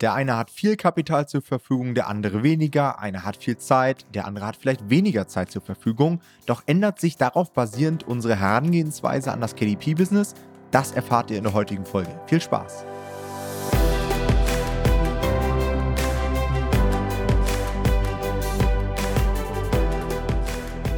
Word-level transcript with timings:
Der 0.00 0.14
eine 0.14 0.34
hat 0.38 0.50
viel 0.50 0.78
Kapital 0.78 1.28
zur 1.28 1.42
Verfügung, 1.42 1.94
der 1.94 2.08
andere 2.08 2.42
weniger. 2.42 3.00
Einer 3.00 3.22
hat 3.22 3.36
viel 3.36 3.58
Zeit, 3.58 4.06
der 4.14 4.24
andere 4.24 4.46
hat 4.46 4.56
vielleicht 4.56 4.88
weniger 4.88 5.28
Zeit 5.28 5.50
zur 5.50 5.60
Verfügung. 5.60 6.22
Doch 6.46 6.62
ändert 6.64 6.98
sich 6.98 7.18
darauf 7.18 7.52
basierend 7.52 8.08
unsere 8.08 8.34
Herangehensweise 8.34 9.30
an 9.30 9.42
das 9.42 9.54
KDP-Business? 9.56 10.32
Das 10.70 10.92
erfahrt 10.92 11.30
ihr 11.30 11.36
in 11.36 11.44
der 11.44 11.52
heutigen 11.52 11.84
Folge. 11.84 12.18
Viel 12.28 12.40
Spaß! 12.40 12.86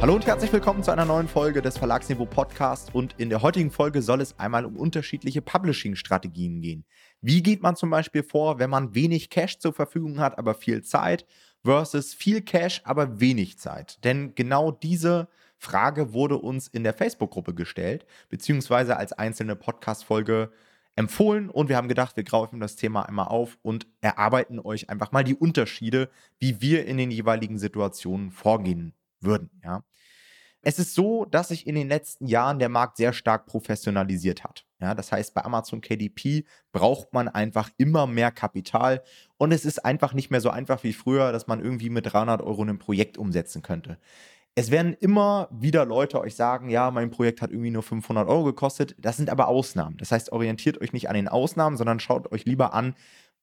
Hallo 0.03 0.15
und 0.15 0.25
herzlich 0.25 0.51
willkommen 0.51 0.83
zu 0.83 0.91
einer 0.91 1.05
neuen 1.05 1.29
Folge 1.29 1.61
des 1.61 1.77
Verlagsniveau 1.77 2.25
Podcast 2.25 2.93
und 2.93 3.15
in 3.17 3.29
der 3.29 3.41
heutigen 3.41 3.71
Folge 3.71 4.01
soll 4.01 4.19
es 4.19 4.37
einmal 4.37 4.65
um 4.65 4.75
unterschiedliche 4.75 5.41
Publishing-Strategien 5.41 6.59
gehen. 6.59 6.83
Wie 7.23 7.41
geht 7.41 7.63
man 7.63 7.77
zum 7.77 7.89
Beispiel 7.89 8.21
vor, 8.21 8.59
wenn 8.59 8.69
man 8.69 8.93
wenig 8.93 9.29
Cash 9.29 9.59
zur 9.59 9.71
Verfügung 9.73 10.19
hat, 10.19 10.37
aber 10.37 10.53
viel 10.53 10.83
Zeit 10.83 11.25
versus 11.63 12.13
viel 12.13 12.41
Cash, 12.41 12.81
aber 12.83 13.21
wenig 13.21 13.57
Zeit? 13.57 14.03
Denn 14.03 14.35
genau 14.35 14.71
diese 14.71 15.29
Frage 15.57 16.11
wurde 16.11 16.37
uns 16.37 16.67
in 16.67 16.83
der 16.83 16.93
Facebook-Gruppe 16.93 17.53
gestellt, 17.53 18.05
beziehungsweise 18.27 18.97
als 18.97 19.13
einzelne 19.13 19.55
Podcast-Folge 19.55 20.51
empfohlen 20.97 21.49
und 21.49 21.69
wir 21.69 21.77
haben 21.77 21.87
gedacht, 21.87 22.17
wir 22.17 22.25
greifen 22.25 22.59
das 22.59 22.75
Thema 22.75 23.03
einmal 23.03 23.27
auf 23.27 23.57
und 23.61 23.87
erarbeiten 24.01 24.59
euch 24.59 24.89
einfach 24.89 25.13
mal 25.13 25.23
die 25.23 25.35
Unterschiede, 25.35 26.09
wie 26.39 26.59
wir 26.59 26.85
in 26.85 26.97
den 26.97 27.09
jeweiligen 27.09 27.57
Situationen 27.57 28.31
vorgehen 28.31 28.93
würden. 29.21 29.49
Ja. 29.63 29.85
Es 30.65 30.79
ist 30.79 30.95
so, 30.95 31.25
dass 31.25 31.49
sich 31.49 31.67
in 31.67 31.75
den 31.75 31.89
letzten 31.89 32.25
Jahren 32.25 32.57
der 32.57 32.69
Markt 32.69 32.95
sehr 32.95 33.11
stark 33.11 33.45
professionalisiert 33.45 34.45
hat. 34.45 34.65
Ja, 34.79 34.95
das 34.95 35.11
heißt, 35.11 35.33
bei 35.33 35.43
Amazon 35.43 35.81
KDP 35.81 36.45
braucht 36.71 37.13
man 37.13 37.27
einfach 37.27 37.69
immer 37.77 38.07
mehr 38.07 38.31
Kapital 38.31 39.03
und 39.37 39.51
es 39.51 39.65
ist 39.65 39.83
einfach 39.83 40.13
nicht 40.13 40.31
mehr 40.31 40.39
so 40.39 40.49
einfach 40.49 40.83
wie 40.83 40.93
früher, 40.93 41.33
dass 41.33 41.47
man 41.47 41.61
irgendwie 41.61 41.89
mit 41.89 42.11
300 42.11 42.41
Euro 42.41 42.63
ein 42.63 42.79
Projekt 42.79 43.17
umsetzen 43.17 43.61
könnte. 43.61 43.97
Es 44.55 44.71
werden 44.71 44.93
immer 44.93 45.49
wieder 45.51 45.85
Leute 45.85 46.21
euch 46.21 46.35
sagen, 46.35 46.69
ja, 46.69 46.91
mein 46.91 47.09
Projekt 47.09 47.41
hat 47.41 47.51
irgendwie 47.51 47.71
nur 47.71 47.83
500 47.83 48.29
Euro 48.29 48.45
gekostet. 48.45 48.95
Das 48.99 49.17
sind 49.17 49.29
aber 49.29 49.49
Ausnahmen. 49.49 49.97
Das 49.97 50.11
heißt, 50.11 50.31
orientiert 50.31 50.79
euch 50.79 50.93
nicht 50.93 51.09
an 51.09 51.15
den 51.15 51.27
Ausnahmen, 51.27 51.75
sondern 51.75 51.99
schaut 51.99 52.31
euch 52.31 52.45
lieber 52.45 52.73
an, 52.73 52.95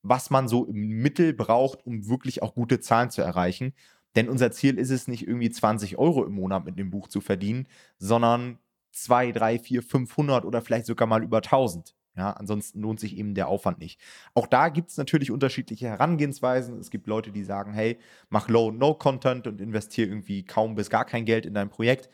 was 0.02 0.30
man 0.30 0.48
so 0.48 0.64
im 0.64 1.02
Mittel 1.02 1.34
braucht, 1.34 1.84
um 1.84 2.08
wirklich 2.08 2.42
auch 2.42 2.55
gute 2.55 2.80
Zahlen 2.80 3.11
zu 3.11 3.23
erreichen. 3.23 3.75
Denn 4.16 4.28
unser 4.28 4.50
Ziel 4.50 4.78
ist 4.78 4.91
es 4.91 5.08
nicht 5.08 5.27
irgendwie 5.27 5.50
20 5.50 5.98
Euro 5.98 6.25
im 6.25 6.33
Monat 6.33 6.64
mit 6.64 6.78
dem 6.78 6.91
Buch 6.91 7.08
zu 7.08 7.20
verdienen, 7.20 7.69
sondern 7.98 8.58
2, 8.92 9.33
3, 9.33 9.58
4, 9.58 9.83
500 9.83 10.44
oder 10.44 10.62
vielleicht 10.62 10.86
sogar 10.86 11.06
mal 11.06 11.22
über 11.22 11.39
1000. 11.39 11.94
Ja, 12.17 12.33
ansonsten 12.33 12.80
lohnt 12.80 12.98
sich 12.98 13.17
eben 13.17 13.34
der 13.34 13.48
Aufwand 13.48 13.78
nicht. 13.78 14.00
Auch 14.34 14.48
da 14.48 14.69
gibt 14.69 14.91
es 14.91 14.97
natürlich 14.97 15.30
unterschiedliche 15.30 15.86
Herangehensweisen. 15.86 16.78
Es 16.78 16.91
gibt 16.91 17.06
Leute, 17.06 17.30
die 17.30 17.44
sagen, 17.44 17.72
hey, 17.72 17.98
mach 18.28 18.48
Low-No-Content 18.48 19.47
und 19.47 19.61
investiere 19.61 20.08
irgendwie 20.08 20.45
kaum 20.45 20.74
bis 20.74 20.91
gar 20.91 21.05
kein 21.05 21.24
Geld 21.24 21.47
in 21.47 21.55
dein 21.55 21.70
Projekt. 21.70 22.11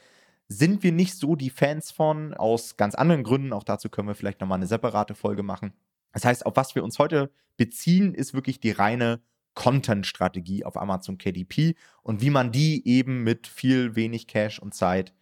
Sind 0.48 0.82
wir 0.82 0.92
nicht 0.92 1.14
so 1.14 1.34
die 1.34 1.50
Fans 1.50 1.90
von, 1.90 2.34
aus 2.34 2.76
ganz 2.76 2.94
anderen 2.94 3.24
Gründen. 3.24 3.52
Auch 3.52 3.64
dazu 3.64 3.88
können 3.88 4.06
wir 4.06 4.14
vielleicht 4.14 4.40
nochmal 4.40 4.58
eine 4.58 4.66
separate 4.66 5.14
Folge 5.14 5.42
machen. 5.42 5.72
Das 6.12 6.24
heißt, 6.24 6.46
auf 6.46 6.56
was 6.56 6.74
wir 6.74 6.84
uns 6.84 6.98
heute 6.98 7.30
beziehen, 7.56 8.14
ist 8.14 8.34
wirklich 8.34 8.60
die 8.60 8.70
reine 8.70 9.20
Content-Strategie 9.56 10.64
auf 10.64 10.76
Amazon 10.76 11.18
KDP 11.18 11.74
und 12.02 12.20
wie 12.20 12.30
man 12.30 12.52
die 12.52 12.86
eben 12.86 13.24
mit 13.24 13.48
viel 13.48 13.96
wenig 13.96 14.28
Cash 14.28 14.60
und 14.60 14.74
Zeit 14.74 15.12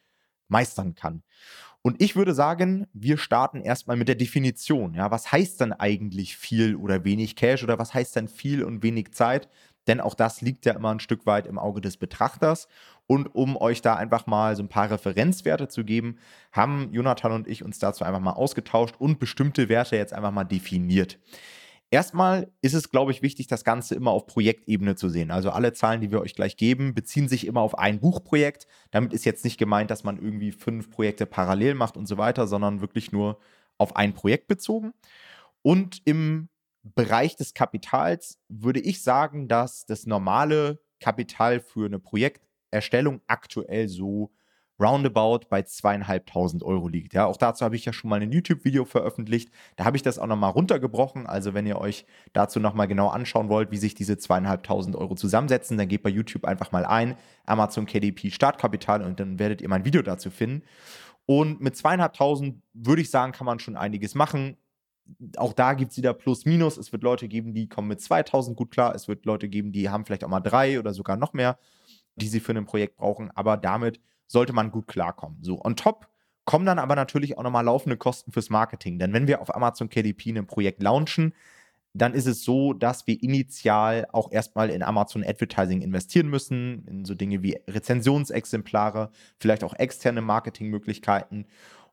meistern 0.49 0.95
kann. 0.95 1.23
Und 1.81 2.03
ich 2.03 2.17
würde 2.17 2.35
sagen, 2.35 2.87
wir 2.93 3.19
starten 3.19 3.61
erstmal 3.61 3.97
mit 3.97 4.09
der 4.09 4.15
Definition. 4.15 4.95
Ja, 4.95 5.11
was 5.11 5.33
heißt 5.33 5.61
dann 5.61 5.73
eigentlich 5.73 6.37
viel 6.37 6.77
oder 6.77 7.05
wenig 7.05 7.37
Cash 7.37 7.63
oder 7.63 7.79
was 7.79 7.95
heißt 7.95 8.17
dann 8.17 8.29
viel 8.29 8.65
und 8.65 8.83
wenig 8.83 9.13
Zeit? 9.13 9.49
Denn 9.87 10.01
auch 10.01 10.15
das 10.15 10.41
liegt 10.41 10.65
ja 10.65 10.73
immer 10.73 10.91
ein 10.91 11.01
Stück 11.01 11.27
weit 11.27 11.47
im 11.47 11.59
Auge 11.59 11.83
des 11.83 11.99
Betrachters. 11.99 12.69
Und 13.07 13.35
um 13.35 13.57
euch 13.59 13.83
da 13.83 13.97
einfach 13.97 14.27
mal 14.27 14.57
so 14.57 14.63
ein 14.63 14.71
paar 14.71 14.91
Referenzwerte 14.91 15.69
zu 15.69 15.85
geben, 15.85 16.17
haben 16.53 16.89
Jonathan 16.93 17.33
und 17.33 17.49
ich 17.49 17.63
uns 17.63 17.79
dazu 17.79 18.03
einfach 18.05 18.21
mal 18.21 18.33
ausgetauscht 18.33 18.95
und 18.99 19.19
bestimmte 19.19 19.69
Werte 19.69 19.97
jetzt 19.97 20.15
einfach 20.15 20.33
mal 20.33 20.45
definiert. 20.45 21.19
Erstmal 21.91 22.51
ist 22.61 22.75
es, 22.75 22.91
glaube 22.91 23.13
ich, 23.13 23.23
wichtig, 23.23 23.47
das 23.47 23.63
Ganze 23.63 23.95
immer 23.95 24.11
auf 24.11 24.27
Projektebene 24.27 24.97
zu 24.97 25.09
sehen. 25.09 25.31
Also 25.31 25.51
alle 25.51 25.73
Zahlen, 25.73 26.01
die 26.01 26.11
wir 26.11 26.21
euch 26.21 26.35
gleich 26.35 26.57
geben, 26.57 26.95
beziehen 26.95 27.29
sich 27.29 27.47
immer 27.47 27.61
auf 27.61 27.79
ein 27.79 28.01
Buchprojekt. 28.01 28.67
Damit 28.91 29.13
ist 29.13 29.25
jetzt 29.25 29.45
nicht 29.45 29.59
gemeint, 29.59 29.91
dass 29.91 30.03
man 30.03 30.19
irgendwie 30.19 30.51
fünf 30.51 30.91
Projekte 30.91 31.27
parallel 31.27 31.75
macht 31.75 31.97
und 31.97 32.07
so 32.07 32.19
weiter, 32.19 32.47
sondern 32.49 32.81
wirklich 32.81 33.13
nur 33.13 33.39
auf 33.79 33.97
ein 33.97 34.15
Projekt 34.15 34.49
bezogen. 34.49 34.93
Und 35.63 36.03
im 36.05 36.49
Bereich 36.83 37.37
des 37.37 37.55
Kapitals 37.55 38.39
würde 38.49 38.81
ich 38.81 39.03
sagen, 39.03 39.49
dass 39.49 39.87
das 39.87 40.07
normale 40.07 40.81
Kapital 41.01 41.61
für 41.61 41.87
eine 41.87 41.99
Projekterstellung 41.99 43.21
aktuell 43.27 43.89
so 43.89 44.33
roundabout 44.81 45.47
bei 45.49 45.63
zweieinhalbtausend 45.63 46.63
Euro 46.63 46.89
liegt. 46.89 47.15
Ja, 47.15 47.27
auch 47.27 47.37
dazu 47.37 47.65
habe 47.65 47.77
ich 47.77 47.85
ja 47.85 47.93
schon 47.93 48.11
mal 48.11 48.21
ein 48.21 48.33
YouTube-Video 48.33 48.85
veröffentlicht. 48.85 49.51
Da 49.77 49.85
habe 49.85 49.97
ich 49.97 50.03
das 50.03 50.19
auch 50.19 50.27
nochmal 50.27 50.51
runtergebrochen. 50.51 51.27
Also 51.27 51.55
wenn 51.55 51.67
ihr 51.67 51.79
euch 51.79 52.07
dazu 52.33 52.59
nochmal 52.59 52.89
genau 52.89 53.09
anschauen 53.09 53.49
wollt, 53.49 53.71
wie 53.71 53.77
sich 53.77 53.95
diese 53.95 54.19
zweieinhalbtausend 54.19 54.97
Euro 54.97 55.15
zusammensetzen, 55.15 55.79
dann 55.79 55.89
geht 55.89 56.03
bei 56.03 56.11
YouTube 56.11 56.45
einfach 56.45 56.73
mal 56.73 56.85
ein, 56.85 57.17
Amazon 57.47 57.87
KDP 57.87 58.31
Startkapital 58.31 59.03
und 59.03 59.21
dann 59.21 59.39
werdet 59.39 59.63
ihr 59.63 59.69
mein 59.69 59.85
Video 59.85 60.03
dazu 60.03 60.31
finden. 60.31 60.63
Und 61.27 61.61
mit 61.61 61.77
zweieinhalbtausend 61.77 62.63
würde 62.75 63.03
ich 63.03 63.11
sagen, 63.11 63.33
kann 63.33 63.47
man 63.47 63.59
schon 63.59 63.77
einiges 63.77 64.15
machen. 64.15 64.57
Auch 65.37 65.53
da 65.53 65.75
gibt 65.75 65.93
es 65.93 65.99
wieder 65.99 66.15
Plus, 66.15 66.45
Minus. 66.45 66.77
Es 66.77 66.93
wird 66.93 67.03
Leute 67.03 67.29
geben, 67.29 67.55
die 67.55 67.69
kommen 67.69 67.89
mit 67.89 68.01
2000 68.01 68.57
gut 68.57 68.71
klar. 68.71 68.95
Es 68.95 69.09
wird 69.09 69.25
Leute 69.25 69.49
geben, 69.49 69.73
die 69.73 69.89
haben 69.89 70.05
vielleicht 70.05 70.25
auch 70.25 70.29
mal 70.29 70.41
drei 70.41 70.79
oder 70.79 70.93
sogar 70.93 71.17
noch 71.17 71.33
mehr, 71.33 71.59
die 72.17 72.29
sie 72.29 72.41
für 72.41 72.53
ein 72.53 72.65
Projekt 72.67 72.97
brauchen. 72.97 73.31
Aber 73.31 73.57
damit 73.57 74.01
sollte 74.27 74.53
man 74.53 74.71
gut 74.71 74.87
klarkommen. 74.87 75.39
So, 75.43 75.61
on 75.63 75.77
top 75.77 76.09
kommen 76.45 76.67
dann 76.67 76.79
aber 76.79 76.95
natürlich 76.97 77.39
auch 77.39 77.43
nochmal 77.43 77.65
laufende 77.65 77.97
Kosten 77.97 78.33
fürs 78.33 78.51
Marketing. 78.51 78.99
Denn 78.99 79.13
wenn 79.13 79.27
wir 79.27 79.41
auf 79.41 79.55
Amazon 79.55 79.89
KDP 79.89 80.31
ein 80.31 80.47
Projekt 80.47 80.83
launchen, 80.83 81.35
dann 81.95 82.13
ist 82.13 82.27
es 82.27 82.43
so, 82.43 82.73
dass 82.73 83.07
wir 83.07 83.23
initial 83.23 84.07
auch 84.13 84.33
erstmal 84.33 84.71
in 84.71 84.83
Amazon 84.83 85.25
Advertising 85.25 85.81
investieren 85.81 86.29
müssen, 86.29 86.85
in 86.89 87.05
so 87.05 87.15
Dinge 87.15 87.43
wie 87.43 87.61
Rezensionsexemplare, 87.69 89.11
vielleicht 89.39 89.63
auch 89.63 89.75
externe 89.75 90.21
Marketingmöglichkeiten. 90.21 91.47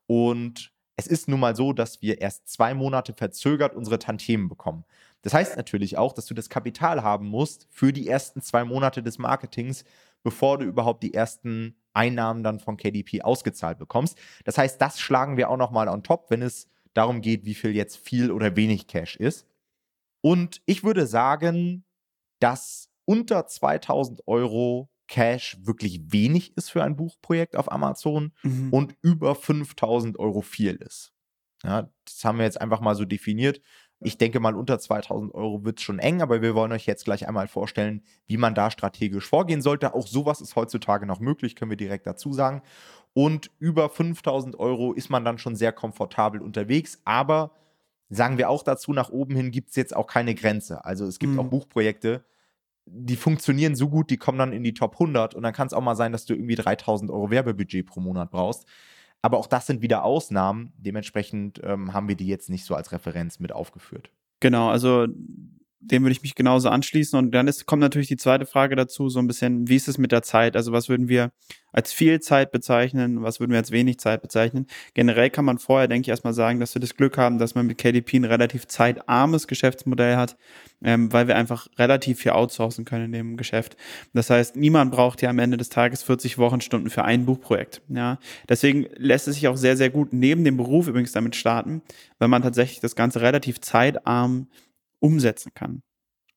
Und 0.08 0.74
es 0.96 1.06
ist 1.08 1.28
nun 1.28 1.40
mal 1.40 1.56
so, 1.56 1.72
dass 1.72 2.02
wir 2.02 2.20
erst 2.20 2.50
zwei 2.50 2.74
Monate 2.74 3.14
verzögert 3.14 3.76
unsere 3.76 4.00
Tantiemen 4.00 4.50
bekommen. 4.50 4.86
Das 5.22 5.36
heißt 5.36 5.56
natürlich 5.56 5.98
auch, 5.98 6.14
dass 6.14 6.26
du 6.26 6.34
das 6.34 6.50
Kapital 6.50 7.04
haben 7.04 7.28
musst 7.28 7.68
für 7.70 7.94
die 7.94 8.08
ersten 8.08 8.42
zwei 8.42 8.64
Monate 8.64 9.04
des 9.04 9.20
Marketings, 9.20 9.86
bevor 10.24 10.58
du 10.58 10.66
überhaupt 10.66 11.04
die 11.04 11.14
ersten 11.14 11.76
Einnahmen 11.94 12.44
dann 12.44 12.60
von 12.60 12.78
KDP 12.78 13.22
ausgezahlt 13.22 13.78
bekommst. 13.78 14.18
Das 14.46 14.58
heißt, 14.58 14.82
das 14.82 15.00
schlagen 15.00 15.38
wir 15.38 15.50
auch 15.50 15.58
nochmal 15.58 15.88
on 15.88 16.04
top, 16.04 16.30
wenn 16.30 16.42
es 16.42 16.68
darum 16.94 17.22
geht, 17.22 17.46
wie 17.46 17.54
viel 17.54 17.76
jetzt 17.76 17.98
viel 17.98 18.32
oder 18.32 18.56
wenig 18.56 18.88
Cash 18.88 19.16
ist. 19.16 19.48
Und 20.22 20.62
ich 20.66 20.84
würde 20.84 21.08
sagen, 21.08 21.84
dass 22.40 22.90
unter 23.06 23.48
2000 23.48 24.28
Euro 24.28 24.90
Cash 25.08 25.58
wirklich 25.62 26.12
wenig 26.12 26.56
ist 26.56 26.70
für 26.70 26.84
ein 26.84 26.96
Buchprojekt 26.96 27.58
auf 27.58 27.72
Amazon 27.72 28.32
mhm. 28.44 28.72
und 28.72 28.96
über 29.02 29.36
5000 29.36 30.18
Euro 30.18 30.42
viel 30.42 30.76
ist. 30.76 31.12
Ja, 31.64 31.92
das 32.06 32.24
haben 32.24 32.38
wir 32.38 32.46
jetzt 32.46 32.60
einfach 32.60 32.82
mal 32.82 32.96
so 32.96 33.06
definiert. 33.06 33.62
Ich 34.04 34.18
denke 34.18 34.40
mal, 34.40 34.56
unter 34.56 34.80
2000 34.80 35.34
Euro 35.36 35.64
wird 35.64 35.78
es 35.78 35.84
schon 35.84 36.00
eng, 36.00 36.22
aber 36.22 36.42
wir 36.42 36.56
wollen 36.56 36.72
euch 36.72 36.88
jetzt 36.88 37.06
gleich 37.06 37.28
einmal 37.28 37.48
vorstellen, 37.48 38.04
wie 38.26 38.38
man 38.38 38.56
da 38.56 38.72
strategisch 38.72 39.28
vorgehen 39.28 39.62
sollte. 39.62 39.94
Auch 39.94 40.08
sowas 40.08 40.42
ist 40.42 40.56
heutzutage 40.56 41.06
noch 41.06 41.20
möglich, 41.20 41.56
können 41.56 41.70
wir 41.70 41.78
direkt 41.78 42.08
dazu 42.08 42.34
sagen. 42.34 42.64
Und 43.14 43.52
über 43.60 43.90
5000 43.90 44.60
Euro 44.60 44.94
ist 44.94 45.10
man 45.10 45.24
dann 45.24 45.38
schon 45.38 45.56
sehr 45.56 45.72
komfortabel 45.72 46.42
unterwegs, 46.42 47.00
aber 47.06 47.52
sagen 48.10 48.38
wir 48.38 48.50
auch 48.50 48.64
dazu, 48.64 48.92
nach 48.92 49.10
oben 49.10 49.36
hin 49.36 49.52
gibt 49.52 49.70
es 49.70 49.76
jetzt 49.76 49.96
auch 49.96 50.08
keine 50.08 50.34
Grenze. 50.34 50.84
Also 50.84 51.06
es 51.06 51.20
gibt 51.20 51.34
mhm. 51.34 51.40
auch 51.40 51.48
Buchprojekte, 51.48 52.24
die 52.86 53.16
funktionieren 53.16 53.76
so 53.76 53.90
gut, 53.90 54.10
die 54.10 54.18
kommen 54.18 54.38
dann 54.38 54.54
in 54.54 54.64
die 54.64 54.74
Top 54.74 54.94
100 54.94 55.36
und 55.36 55.44
dann 55.44 55.54
kann 55.54 55.68
es 55.68 55.74
auch 55.74 55.82
mal 55.82 55.96
sein, 55.96 56.12
dass 56.12 56.26
du 56.26 56.34
irgendwie 56.34 56.56
3000 56.56 57.12
Euro 57.12 57.30
Werbebudget 57.30 57.86
pro 57.86 58.00
Monat 58.00 58.32
brauchst. 58.32 58.68
Aber 59.22 59.38
auch 59.38 59.48
das 59.48 59.68
sind 59.68 59.82
wieder 59.82 60.04
Ausnahmen. 60.04 60.74
Dementsprechend 60.78 61.62
ähm, 61.64 61.94
haben 61.94 62.08
wir 62.08 62.16
die 62.16 62.28
jetzt 62.28 62.50
nicht 62.50 62.66
so 62.66 62.76
als 62.76 62.92
Referenz 62.92 63.40
mit 63.40 63.52
aufgeführt. 63.52 64.10
Genau, 64.40 64.70
also 64.70 65.08
dem 65.82 66.04
würde 66.04 66.12
ich 66.12 66.22
mich 66.22 66.36
genauso 66.36 66.70
anschließen. 66.70 67.18
Und 67.18 67.32
dann 67.32 67.48
ist, 67.48 67.66
kommt 67.66 67.82
natürlich 67.82 68.08
die 68.08 68.18
zweite 68.18 68.46
Frage 68.46 68.76
dazu, 68.76 69.10
so 69.10 69.20
ein 69.20 69.28
bisschen, 69.28 69.68
wie 69.68 69.76
ist 69.76 69.88
es 69.88 69.98
mit 69.98 70.12
der 70.12 70.22
Zeit? 70.22 70.56
Also 70.56 70.72
was 70.72 70.90
würden 70.90 71.10
wir 71.10 71.32
als 71.74 71.92
viel 71.92 72.20
Zeit 72.20 72.52
bezeichnen? 72.52 73.24
Was 73.24 73.40
würden 73.40 73.52
wir 73.52 73.58
als 73.58 73.72
wenig 73.72 73.98
Zeit 74.00 74.22
bezeichnen? 74.22 74.68
Generell 74.94 75.30
kann 75.30 75.46
man 75.46 75.58
vorher, 75.58 75.88
denke 75.88 76.06
ich, 76.06 76.10
erstmal 76.10 76.34
sagen, 76.34 76.60
dass 76.60 76.76
wir 76.76 76.80
das 76.80 76.96
Glück 76.96 77.18
haben, 77.18 77.40
dass 77.40 77.56
man 77.56 77.66
mit 77.66 77.80
KDP 77.80 78.18
ein 78.18 78.26
relativ 78.26 78.68
zeitarmes 78.68 79.48
Geschäftsmodell 79.48 80.18
hat, 80.18 80.38
ähm, 80.84 81.12
weil 81.12 81.28
wir 81.28 81.36
einfach 81.36 81.68
relativ 81.78 82.20
viel 82.20 82.32
outsourcen 82.32 82.86
können 82.86 83.06
in 83.06 83.12
dem 83.12 83.38
Geschäft. 83.38 83.76
Das 84.14 84.30
heißt, 84.30 84.56
niemand 84.56 84.92
braucht 84.92 85.22
ja 85.22 85.30
am 85.30 85.40
Ende 85.40 85.58
des 85.58 85.70
Tages 85.70 86.04
40 86.04 86.38
Wochenstunden 86.38 86.92
für 86.92 87.04
ein 87.04 87.26
Buchprojekt. 87.26 87.82
Ja, 87.90 88.20
deswegen 88.48 88.86
lässt 88.98 89.28
es 89.28 89.36
sich 89.36 89.48
auch 89.48 89.58
sehr, 89.58 89.78
sehr 89.78 89.90
gut 89.90 90.14
neben 90.14 90.44
dem 90.44 90.58
Beruf 90.58 90.88
übrigens 90.88 91.12
damit 91.12 91.36
starten, 91.36 91.82
weil 92.20 92.28
man 92.28 92.44
tatsächlich 92.44 92.82
das 92.82 92.96
Ganze 92.96 93.22
relativ 93.22 93.62
zeitarm 93.62 94.48
umsetzen 95.02 95.52
kann. 95.54 95.84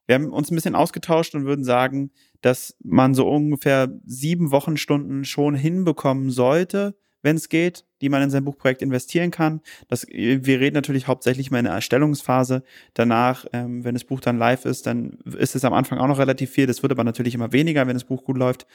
Wir 0.07 0.17
haben 0.17 0.33
uns 0.33 0.51
ein 0.51 0.55
bisschen 0.55 0.75
ausgetauscht 0.75 1.35
und 1.35 1.47
würden 1.47 1.65
sagen, 1.65 2.11
dass 2.41 2.77
man 2.83 3.15
so 3.15 3.29
ungefähr 3.29 3.89
sieben 4.05 4.51
Wochenstunden 4.51 5.25
schon 5.25 5.55
hinbekommen 5.55 6.31
sollte, 6.31 6.97
wenn 7.23 7.37
es 7.37 7.49
geht, 7.49 7.87
die 8.01 8.09
man 8.09 8.23
in 8.23 8.31
sein 8.31 8.45
Buchprojekt 8.45 8.83
investieren 8.83 9.31
kann. 9.31 9.61
Das, 9.89 10.07
wir 10.09 10.61
reden 10.61 10.75
natürlich 10.75 11.07
hauptsächlich 11.07 11.51
mal 11.51 11.59
in 11.59 11.65
der 11.65 11.75
Erstellungsphase. 11.75 12.63
Danach, 12.95 13.47
ähm, 13.53 13.85
wenn 13.85 13.95
das 13.95 14.05
Buch 14.05 14.21
dann 14.21 14.39
live 14.39 14.65
ist, 14.65 14.87
dann 14.87 15.19
ist 15.39 15.55
es 15.55 15.65
am 15.65 15.73
Anfang 15.73 15.99
auch 15.99 16.09
noch 16.09 16.19
relativ 16.19 16.51
viel. 16.51 16.67
Das 16.67 16.83
wird 16.83 16.93
aber 16.93 17.05
natürlich 17.05 17.35
immer 17.35 17.53
weniger, 17.53 17.87
wenn 17.87 17.95
das 17.95 18.05
Buch 18.05 18.25
gut 18.25 18.37
läuft. 18.37 18.67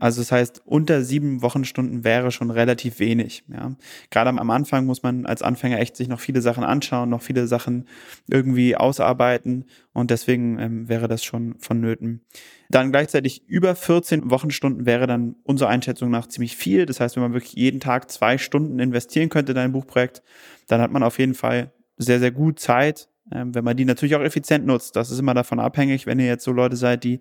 Also 0.00 0.20
das 0.20 0.32
heißt, 0.32 0.62
unter 0.64 1.02
sieben 1.02 1.42
Wochenstunden 1.42 2.02
wäre 2.02 2.32
schon 2.32 2.50
relativ 2.50 2.98
wenig. 2.98 3.44
Ja. 3.48 3.76
Gerade 4.10 4.30
am 4.30 4.50
Anfang 4.50 4.86
muss 4.86 5.02
man 5.02 5.24
als 5.24 5.42
Anfänger 5.42 5.78
echt 5.78 5.96
sich 5.96 6.08
noch 6.08 6.20
viele 6.20 6.42
Sachen 6.42 6.64
anschauen, 6.64 7.10
noch 7.10 7.22
viele 7.22 7.46
Sachen 7.46 7.86
irgendwie 8.28 8.76
ausarbeiten 8.76 9.66
und 9.92 10.10
deswegen 10.10 10.58
ähm, 10.58 10.88
wäre 10.88 11.06
das 11.06 11.22
schon 11.22 11.54
vonnöten. 11.58 12.22
Dann 12.70 12.90
gleichzeitig 12.90 13.44
über 13.46 13.76
14 13.76 14.30
Wochenstunden 14.30 14.84
wäre 14.86 15.06
dann 15.06 15.36
unserer 15.44 15.68
Einschätzung 15.68 16.10
nach 16.10 16.26
ziemlich 16.26 16.56
viel. 16.56 16.86
Das 16.86 16.98
heißt, 16.98 17.14
wenn 17.14 17.22
man 17.22 17.32
wirklich 17.32 17.52
jeden 17.52 17.78
Tag 17.78 18.10
zwei 18.10 18.36
Stunden 18.38 18.63
investieren 18.78 19.28
könnte 19.28 19.52
in 19.52 19.58
ein 19.58 19.72
Buchprojekt, 19.72 20.22
dann 20.66 20.80
hat 20.80 20.90
man 20.90 21.02
auf 21.02 21.18
jeden 21.18 21.34
Fall 21.34 21.72
sehr, 21.96 22.18
sehr 22.18 22.30
gut 22.30 22.58
Zeit, 22.58 23.08
ähm, 23.32 23.54
wenn 23.54 23.64
man 23.64 23.76
die 23.76 23.84
natürlich 23.84 24.16
auch 24.16 24.22
effizient 24.22 24.66
nutzt. 24.66 24.96
Das 24.96 25.10
ist 25.10 25.18
immer 25.18 25.34
davon 25.34 25.60
abhängig, 25.60 26.06
wenn 26.06 26.18
ihr 26.18 26.26
jetzt 26.26 26.44
so 26.44 26.52
Leute 26.52 26.76
seid, 26.76 27.04
die 27.04 27.20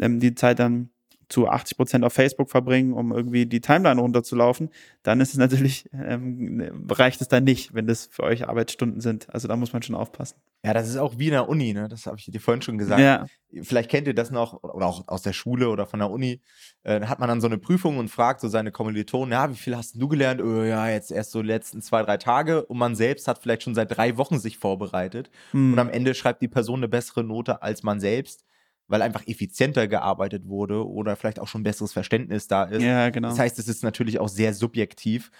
ähm, 0.00 0.20
die 0.20 0.34
Zeit 0.34 0.58
dann 0.58 0.90
zu 1.32 1.48
80 1.48 1.76
Prozent 1.76 2.04
auf 2.04 2.12
Facebook 2.12 2.50
verbringen, 2.50 2.92
um 2.92 3.10
irgendwie 3.10 3.46
die 3.46 3.60
Timeline 3.60 4.00
runterzulaufen, 4.00 4.68
dann 5.02 5.20
ist 5.20 5.32
es 5.32 5.38
natürlich, 5.38 5.88
ähm, 5.92 6.86
reicht 6.90 7.20
es 7.22 7.28
dann 7.28 7.44
nicht, 7.44 7.74
wenn 7.74 7.86
das 7.86 8.06
für 8.06 8.22
euch 8.22 8.48
Arbeitsstunden 8.48 9.00
sind. 9.00 9.32
Also 9.32 9.48
da 9.48 9.56
muss 9.56 9.72
man 9.72 9.82
schon 9.82 9.96
aufpassen. 9.96 10.36
Ja, 10.64 10.74
das 10.74 10.88
ist 10.88 10.98
auch 10.98 11.18
wie 11.18 11.26
in 11.26 11.32
der 11.32 11.48
Uni, 11.48 11.72
ne? 11.72 11.88
Das 11.88 12.06
habe 12.06 12.18
ich 12.18 12.26
dir 12.26 12.38
vorhin 12.38 12.62
schon 12.62 12.78
gesagt. 12.78 13.00
Ja. 13.00 13.26
Vielleicht 13.62 13.90
kennt 13.90 14.06
ihr 14.06 14.14
das 14.14 14.30
noch, 14.30 14.62
oder 14.62 14.86
auch 14.86 15.08
aus 15.08 15.22
der 15.22 15.32
Schule 15.32 15.70
oder 15.70 15.86
von 15.86 15.98
der 15.98 16.10
Uni. 16.10 16.40
Äh, 16.84 17.00
hat 17.06 17.18
man 17.18 17.28
dann 17.28 17.40
so 17.40 17.46
eine 17.46 17.58
Prüfung 17.58 17.98
und 17.98 18.08
fragt 18.08 18.40
so 18.40 18.48
seine 18.48 18.70
Kommilitonen, 18.70 19.32
ja, 19.32 19.50
wie 19.50 19.56
viel 19.56 19.76
hast 19.76 20.00
du 20.00 20.08
gelernt? 20.08 20.42
Oh, 20.42 20.62
ja, 20.62 20.88
jetzt 20.88 21.10
erst 21.10 21.32
so 21.32 21.40
letzten 21.40 21.80
zwei, 21.80 22.02
drei 22.02 22.18
Tage. 22.18 22.64
Und 22.66 22.76
man 22.76 22.94
selbst 22.94 23.26
hat 23.26 23.38
vielleicht 23.38 23.62
schon 23.62 23.74
seit 23.74 23.96
drei 23.96 24.18
Wochen 24.18 24.38
sich 24.38 24.58
vorbereitet. 24.58 25.30
Hm. 25.52 25.72
Und 25.72 25.78
am 25.78 25.88
Ende 25.88 26.14
schreibt 26.14 26.42
die 26.42 26.48
Person 26.48 26.80
eine 26.80 26.88
bessere 26.88 27.24
Note 27.24 27.62
als 27.62 27.82
man 27.82 28.00
selbst 28.00 28.44
weil 28.92 29.00
einfach 29.00 29.26
effizienter 29.26 29.88
gearbeitet 29.88 30.46
wurde 30.46 30.86
oder 30.86 31.16
vielleicht 31.16 31.40
auch 31.40 31.48
schon 31.48 31.62
ein 31.62 31.64
besseres 31.64 31.94
Verständnis 31.94 32.46
da 32.46 32.64
ist. 32.64 32.82
Ja, 32.82 33.08
genau. 33.08 33.30
Das 33.30 33.38
heißt, 33.38 33.58
es 33.58 33.66
ist 33.66 33.82
natürlich 33.82 34.18
auch 34.18 34.28
sehr 34.28 34.52
subjektiv. 34.52 35.30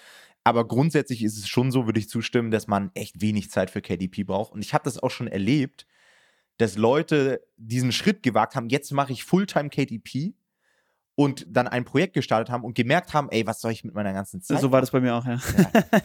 Aber 0.43 0.67
grundsätzlich 0.67 1.23
ist 1.23 1.37
es 1.37 1.47
schon 1.47 1.71
so, 1.71 1.85
würde 1.85 1.99
ich 1.99 2.09
zustimmen, 2.09 2.49
dass 2.49 2.65
man 2.67 2.89
echt 2.95 3.21
wenig 3.21 3.51
Zeit 3.51 3.69
für 3.69 3.81
KDP 3.81 4.23
braucht. 4.23 4.53
Und 4.53 4.65
ich 4.65 4.73
habe 4.73 4.83
das 4.85 4.97
auch 4.97 5.11
schon 5.11 5.27
erlebt, 5.27 5.85
dass 6.57 6.77
Leute 6.77 7.41
diesen 7.55 7.91
Schritt 7.91 8.23
gewagt 8.23 8.55
haben, 8.55 8.69
jetzt 8.69 8.91
mache 8.91 9.13
ich 9.13 9.23
Fulltime 9.23 9.69
KDP 9.69 10.33
und 11.13 11.45
dann 11.47 11.67
ein 11.67 11.85
Projekt 11.85 12.15
gestartet 12.15 12.51
haben 12.51 12.63
und 12.63 12.73
gemerkt 12.73 13.13
haben, 13.13 13.29
ey, 13.29 13.45
was 13.45 13.61
soll 13.61 13.71
ich 13.71 13.83
mit 13.83 13.93
meiner 13.93 14.13
ganzen 14.13 14.41
Zeit? 14.41 14.61
So 14.61 14.71
war 14.71 14.81
das 14.81 14.89
bei 14.89 14.99
mir 14.99 15.13
auch, 15.13 15.25
ja. 15.25 15.39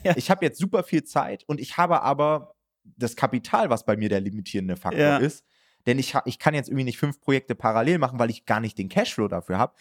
ja. 0.05 0.15
Ich 0.17 0.31
habe 0.31 0.45
jetzt 0.45 0.59
super 0.59 0.83
viel 0.83 1.03
Zeit 1.03 1.45
und 1.47 1.61
ich 1.61 1.79
habe 1.79 2.03
aber 2.03 2.55
das 2.85 3.17
Kapital, 3.17 3.71
was 3.71 3.87
bei 3.87 3.97
mir 3.97 4.11
der 4.11 4.21
limitierende 4.21 4.77
Faktor 4.77 5.01
ja. 5.01 5.17
ist, 5.17 5.47
denn 5.89 5.99
ich, 5.99 6.15
ich 6.27 6.39
kann 6.39 6.53
jetzt 6.53 6.69
irgendwie 6.69 6.85
nicht 6.85 6.99
fünf 6.99 7.19
Projekte 7.19 7.55
parallel 7.55 7.97
machen, 7.97 8.19
weil 8.19 8.29
ich 8.29 8.45
gar 8.45 8.61
nicht 8.61 8.77
den 8.77 8.91
Cashflow 8.91 9.27
dafür 9.27 9.57
habe. 9.57 9.73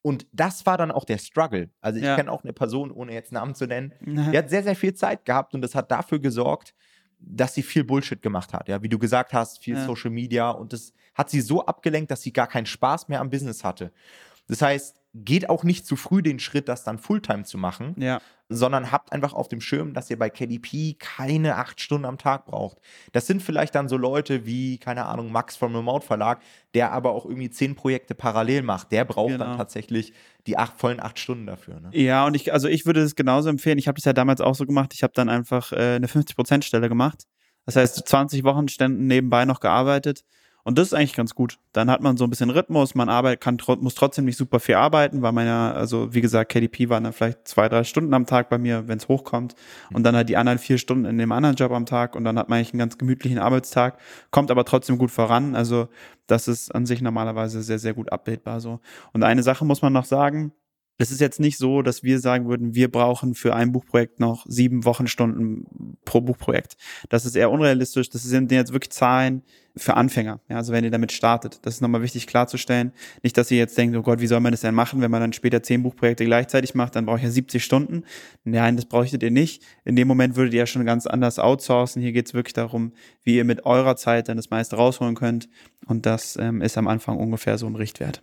Und 0.00 0.26
das 0.32 0.64
war 0.64 0.78
dann 0.78 0.90
auch 0.90 1.04
der 1.04 1.18
Struggle. 1.18 1.68
Also 1.82 1.98
ich 1.98 2.06
ja. 2.06 2.16
kenne 2.16 2.32
auch 2.32 2.42
eine 2.42 2.54
Person, 2.54 2.90
ohne 2.90 3.12
jetzt 3.12 3.32
Namen 3.32 3.54
zu 3.54 3.66
nennen, 3.66 3.92
die 4.00 4.38
hat 4.38 4.48
sehr, 4.48 4.62
sehr 4.62 4.74
viel 4.74 4.94
Zeit 4.94 5.26
gehabt 5.26 5.54
und 5.54 5.60
das 5.60 5.74
hat 5.74 5.90
dafür 5.90 6.20
gesorgt, 6.20 6.74
dass 7.20 7.52
sie 7.54 7.62
viel 7.62 7.84
Bullshit 7.84 8.22
gemacht 8.22 8.54
hat. 8.54 8.68
Ja, 8.68 8.82
wie 8.82 8.88
du 8.88 8.98
gesagt 8.98 9.34
hast, 9.34 9.62
viel 9.62 9.76
ja. 9.76 9.84
Social 9.84 10.10
Media 10.10 10.50
und 10.50 10.72
das 10.72 10.94
hat 11.14 11.28
sie 11.28 11.42
so 11.42 11.66
abgelenkt, 11.66 12.10
dass 12.10 12.22
sie 12.22 12.32
gar 12.32 12.46
keinen 12.46 12.66
Spaß 12.66 13.08
mehr 13.08 13.20
am 13.20 13.28
Business 13.28 13.62
hatte. 13.62 13.92
Das 14.48 14.62
heißt, 14.62 15.01
geht 15.14 15.50
auch 15.50 15.62
nicht 15.62 15.86
zu 15.86 15.96
früh 15.96 16.22
den 16.22 16.38
Schritt, 16.38 16.68
das 16.68 16.84
dann 16.84 16.98
Fulltime 16.98 17.44
zu 17.44 17.58
machen, 17.58 17.94
ja. 17.98 18.20
sondern 18.48 18.90
habt 18.90 19.12
einfach 19.12 19.34
auf 19.34 19.48
dem 19.48 19.60
Schirm, 19.60 19.92
dass 19.92 20.08
ihr 20.08 20.18
bei 20.18 20.30
KDP 20.30 20.94
keine 20.98 21.56
acht 21.56 21.80
Stunden 21.80 22.06
am 22.06 22.16
Tag 22.16 22.46
braucht. 22.46 22.78
Das 23.12 23.26
sind 23.26 23.42
vielleicht 23.42 23.74
dann 23.74 23.88
so 23.88 23.98
Leute 23.98 24.46
wie, 24.46 24.78
keine 24.78 25.04
Ahnung, 25.04 25.30
Max 25.30 25.56
vom 25.56 25.76
Remote 25.76 26.06
Verlag, 26.06 26.40
der 26.72 26.92
aber 26.92 27.12
auch 27.12 27.26
irgendwie 27.26 27.50
zehn 27.50 27.74
Projekte 27.74 28.14
parallel 28.14 28.62
macht. 28.62 28.90
Der 28.90 29.04
braucht 29.04 29.32
genau. 29.32 29.44
dann 29.44 29.56
tatsächlich 29.58 30.14
die 30.46 30.56
acht, 30.56 30.78
vollen 30.78 31.00
acht 31.00 31.18
Stunden 31.18 31.46
dafür. 31.46 31.80
Ne? 31.80 31.90
Ja, 31.92 32.24
und 32.26 32.34
ich, 32.34 32.52
also 32.52 32.68
ich 32.68 32.86
würde 32.86 33.02
es 33.02 33.14
genauso 33.14 33.50
empfehlen. 33.50 33.78
Ich 33.78 33.88
habe 33.88 33.96
das 33.96 34.06
ja 34.06 34.14
damals 34.14 34.40
auch 34.40 34.54
so 34.54 34.64
gemacht. 34.64 34.94
Ich 34.94 35.02
habe 35.02 35.12
dann 35.14 35.28
einfach 35.28 35.72
äh, 35.72 35.96
eine 35.96 36.06
50%-Stelle 36.06 36.88
gemacht. 36.88 37.24
Das 37.66 37.76
heißt, 37.76 38.08
20 38.08 38.44
Wochenständen 38.44 39.06
nebenbei 39.06 39.44
noch 39.44 39.60
gearbeitet 39.60 40.24
und 40.64 40.78
das 40.78 40.88
ist 40.88 40.94
eigentlich 40.94 41.14
ganz 41.14 41.34
gut. 41.34 41.58
Dann 41.72 41.90
hat 41.90 42.02
man 42.02 42.16
so 42.16 42.24
ein 42.24 42.30
bisschen 42.30 42.50
Rhythmus, 42.50 42.94
man 42.94 43.08
arbeitet, 43.08 43.40
kann, 43.40 43.58
muss 43.80 43.94
trotzdem 43.94 44.26
nicht 44.26 44.36
super 44.36 44.60
viel 44.60 44.76
arbeiten, 44.76 45.20
weil 45.20 45.32
man 45.32 45.46
ja, 45.46 45.72
also 45.72 46.14
wie 46.14 46.20
gesagt, 46.20 46.52
KDP 46.52 46.88
waren 46.88 47.02
dann 47.02 47.12
vielleicht 47.12 47.48
zwei, 47.48 47.68
drei 47.68 47.82
Stunden 47.82 48.14
am 48.14 48.26
Tag 48.26 48.48
bei 48.48 48.58
mir, 48.58 48.86
wenn 48.86 48.98
es 48.98 49.08
hochkommt. 49.08 49.56
Und 49.92 50.04
dann 50.04 50.14
halt 50.14 50.28
die 50.28 50.36
anderen 50.36 50.58
vier 50.58 50.78
Stunden 50.78 51.04
in 51.04 51.18
dem 51.18 51.32
anderen 51.32 51.56
Job 51.56 51.72
am 51.72 51.84
Tag 51.84 52.14
und 52.14 52.24
dann 52.24 52.38
hat 52.38 52.48
man 52.48 52.58
eigentlich 52.58 52.72
einen 52.72 52.78
ganz 52.78 52.96
gemütlichen 52.96 53.38
Arbeitstag, 53.38 53.98
kommt 54.30 54.50
aber 54.52 54.64
trotzdem 54.64 54.98
gut 54.98 55.10
voran. 55.10 55.56
Also 55.56 55.88
das 56.28 56.46
ist 56.46 56.72
an 56.72 56.86
sich 56.86 57.02
normalerweise 57.02 57.62
sehr, 57.62 57.80
sehr 57.80 57.94
gut 57.94 58.12
abbildbar 58.12 58.60
so. 58.60 58.80
Und 59.12 59.24
eine 59.24 59.42
Sache 59.42 59.64
muss 59.64 59.82
man 59.82 59.92
noch 59.92 60.04
sagen, 60.04 60.52
es 60.98 61.10
ist 61.10 61.20
jetzt 61.20 61.40
nicht 61.40 61.58
so, 61.58 61.82
dass 61.82 62.02
wir 62.02 62.20
sagen 62.20 62.48
würden, 62.48 62.74
wir 62.74 62.90
brauchen 62.90 63.34
für 63.34 63.54
ein 63.54 63.72
Buchprojekt 63.72 64.20
noch 64.20 64.44
sieben 64.46 64.84
Wochenstunden 64.84 65.96
pro 66.04 66.20
Buchprojekt. 66.20 66.76
Das 67.08 67.24
ist 67.24 67.34
eher 67.34 67.50
unrealistisch. 67.50 68.10
Das 68.10 68.22
sind 68.22 68.52
jetzt 68.52 68.72
wirklich 68.72 68.92
Zahlen 68.92 69.42
für 69.76 69.94
Anfänger. 69.94 70.40
Ja, 70.48 70.56
also 70.56 70.72
wenn 70.72 70.84
ihr 70.84 70.90
damit 70.90 71.12
startet. 71.12 71.60
Das 71.62 71.74
ist 71.74 71.80
nochmal 71.80 72.02
wichtig 72.02 72.26
klarzustellen. 72.26 72.92
Nicht, 73.22 73.36
dass 73.38 73.50
ihr 73.50 73.58
jetzt 73.58 73.76
denkt, 73.76 73.96
oh 73.96 74.02
Gott, 74.02 74.20
wie 74.20 74.26
soll 74.26 74.40
man 74.40 74.52
das 74.52 74.60
denn 74.60 74.74
machen, 74.74 75.00
wenn 75.00 75.10
man 75.10 75.20
dann 75.20 75.32
später 75.32 75.62
zehn 75.62 75.82
Buchprojekte 75.82 76.24
gleichzeitig 76.24 76.74
macht, 76.74 76.94
dann 76.94 77.06
brauche 77.06 77.18
ich 77.18 77.24
ja 77.24 77.30
70 77.30 77.64
Stunden. 77.64 78.04
Nein, 78.44 78.76
das 78.76 78.84
bräuchtet 78.84 79.22
ihr 79.22 79.30
nicht. 79.30 79.62
In 79.84 79.96
dem 79.96 80.06
Moment 80.08 80.36
würdet 80.36 80.52
ihr 80.52 80.60
ja 80.60 80.66
schon 80.66 80.84
ganz 80.84 81.06
anders 81.06 81.38
outsourcen. 81.38 82.02
Hier 82.02 82.12
geht 82.12 82.26
es 82.26 82.34
wirklich 82.34 82.54
darum, 82.54 82.92
wie 83.22 83.36
ihr 83.36 83.44
mit 83.44 83.64
eurer 83.64 83.96
Zeit 83.96 84.28
dann 84.28 84.36
das 84.36 84.50
meiste 84.50 84.76
rausholen 84.76 85.14
könnt. 85.14 85.48
Und 85.86 86.06
das 86.06 86.36
ähm, 86.36 86.60
ist 86.60 86.76
am 86.76 86.86
Anfang 86.86 87.16
ungefähr 87.16 87.56
so 87.56 87.66
ein 87.66 87.76
Richtwert. 87.76 88.22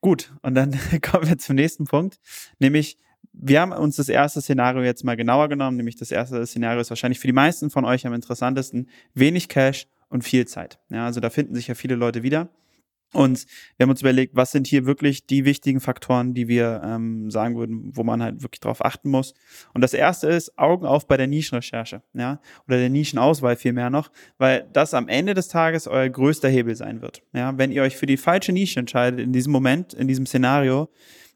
Gut, 0.00 0.32
und 0.42 0.54
dann 0.54 0.78
kommen 1.02 1.28
wir 1.28 1.38
zum 1.38 1.56
nächsten 1.56 1.84
Punkt, 1.84 2.18
nämlich 2.58 2.98
wir 3.32 3.60
haben 3.60 3.72
uns 3.72 3.96
das 3.96 4.08
erste 4.08 4.40
Szenario 4.40 4.82
jetzt 4.82 5.04
mal 5.04 5.16
genauer 5.16 5.48
genommen, 5.48 5.76
nämlich 5.76 5.96
das 5.96 6.10
erste 6.10 6.44
Szenario 6.46 6.80
ist 6.80 6.90
wahrscheinlich 6.90 7.20
für 7.20 7.28
die 7.28 7.32
meisten 7.32 7.70
von 7.70 7.84
euch 7.84 8.06
am 8.06 8.12
interessantesten, 8.12 8.88
wenig 9.14 9.48
Cash 9.48 9.86
und 10.08 10.24
viel 10.24 10.46
Zeit. 10.46 10.80
Ja, 10.88 11.06
also 11.06 11.20
da 11.20 11.30
finden 11.30 11.54
sich 11.54 11.68
ja 11.68 11.74
viele 11.74 11.94
Leute 11.94 12.22
wieder. 12.22 12.48
Und 13.12 13.46
wir 13.76 13.84
haben 13.84 13.90
uns 13.90 14.00
überlegt, 14.00 14.36
was 14.36 14.52
sind 14.52 14.66
hier 14.66 14.86
wirklich 14.86 15.26
die 15.26 15.44
wichtigen 15.44 15.80
Faktoren, 15.80 16.32
die 16.32 16.46
wir 16.46 16.80
ähm, 16.84 17.30
sagen 17.30 17.56
würden, 17.56 17.90
wo 17.94 18.04
man 18.04 18.22
halt 18.22 18.42
wirklich 18.42 18.60
drauf 18.60 18.84
achten 18.84 19.10
muss. 19.10 19.34
Und 19.74 19.80
das 19.80 19.94
erste 19.94 20.28
ist 20.28 20.56
Augen 20.58 20.86
auf 20.86 21.08
bei 21.08 21.16
der 21.16 21.26
Nischenrecherche, 21.26 22.02
ja, 22.14 22.40
oder 22.68 22.78
der 22.78 22.90
Nischenauswahl 22.90 23.56
vielmehr 23.56 23.90
noch, 23.90 24.10
weil 24.38 24.68
das 24.72 24.94
am 24.94 25.08
Ende 25.08 25.34
des 25.34 25.48
Tages 25.48 25.88
euer 25.88 26.08
größter 26.08 26.48
Hebel 26.48 26.76
sein 26.76 27.02
wird. 27.02 27.22
Ja, 27.32 27.58
wenn 27.58 27.72
ihr 27.72 27.82
euch 27.82 27.96
für 27.96 28.06
die 28.06 28.16
falsche 28.16 28.52
Nische 28.52 28.78
entscheidet 28.78 29.18
in 29.18 29.32
diesem 29.32 29.52
Moment, 29.52 29.92
in 29.92 30.06
diesem 30.06 30.26
Szenario, 30.26 30.88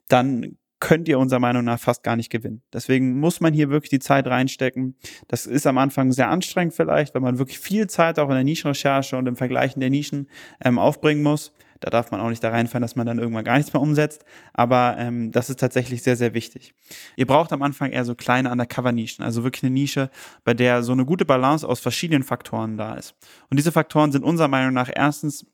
dann 0.09 0.57
könnt 0.85 1.09
ihr 1.09 1.19
unserer 1.19 1.41
Meinung 1.41 1.65
nach 1.65 1.81
fast 1.81 2.03
gar 2.03 2.15
nicht 2.15 2.31
gewinnen. 2.31 2.63
Deswegen 2.71 3.19
muss 3.19 3.41
man 3.41 3.55
hier 3.55 3.71
wirklich 3.71 3.89
die 3.89 4.01
Zeit 4.01 4.27
reinstecken. 4.27 4.97
Das 5.29 5.47
ist 5.47 5.67
am 5.67 5.79
Anfang 5.79 6.13
sehr 6.13 6.29
anstrengend 6.29 6.75
vielleicht, 6.75 7.15
weil 7.15 7.23
man 7.23 7.39
wirklich 7.39 7.59
viel 7.59 7.87
Zeit 7.87 8.19
auch 8.19 8.29
in 8.29 8.35
der 8.35 8.45
Nischenrecherche 8.45 9.17
und 9.17 9.27
im 9.27 9.35
Vergleichen 9.35 9.81
der 9.81 9.89
Nischen 9.89 10.29
ähm, 10.63 10.79
aufbringen 10.79 11.23
muss. 11.23 11.55
Da 11.81 11.91
darf 11.91 12.11
man 12.11 12.21
auch 12.21 12.29
nicht 12.29 12.43
da 12.43 12.51
reinfallen, 12.51 12.83
dass 12.83 12.97
man 12.97 13.07
dann 13.07 13.19
irgendwann 13.19 13.45
gar 13.45 13.57
nichts 13.57 13.73
mehr 13.73 13.83
umsetzt. 13.83 14.25
Aber 14.53 14.97
ähm, 14.99 15.33
das 15.33 15.51
ist 15.51 15.61
tatsächlich 15.61 16.03
sehr, 16.03 16.17
sehr 16.17 16.35
wichtig. 16.35 16.75
Ihr 17.17 17.27
braucht 17.27 17.53
am 17.53 17.63
Anfang 17.63 17.93
eher 17.93 18.05
so 18.05 18.15
kleine 18.15 18.51
Undercover-Nischen, 18.51 19.25
also 19.25 19.45
wirklich 19.45 19.63
eine 19.65 19.73
Nische, 19.73 20.11
bei 20.45 20.55
der 20.55 20.83
so 20.83 20.93
eine 20.93 21.05
gute 21.05 21.25
Balance 21.25 21.69
aus 21.69 21.81
verschiedenen 21.81 22.23
Faktoren 22.23 22.77
da 22.77 22.95
ist. 22.95 23.15
Und 23.51 23.59
diese 23.59 23.73
Faktoren 23.73 24.13
sind 24.13 24.25
unserer 24.25 24.49
Meinung 24.49 24.75
nach 24.75 24.91
erstens 24.93 25.47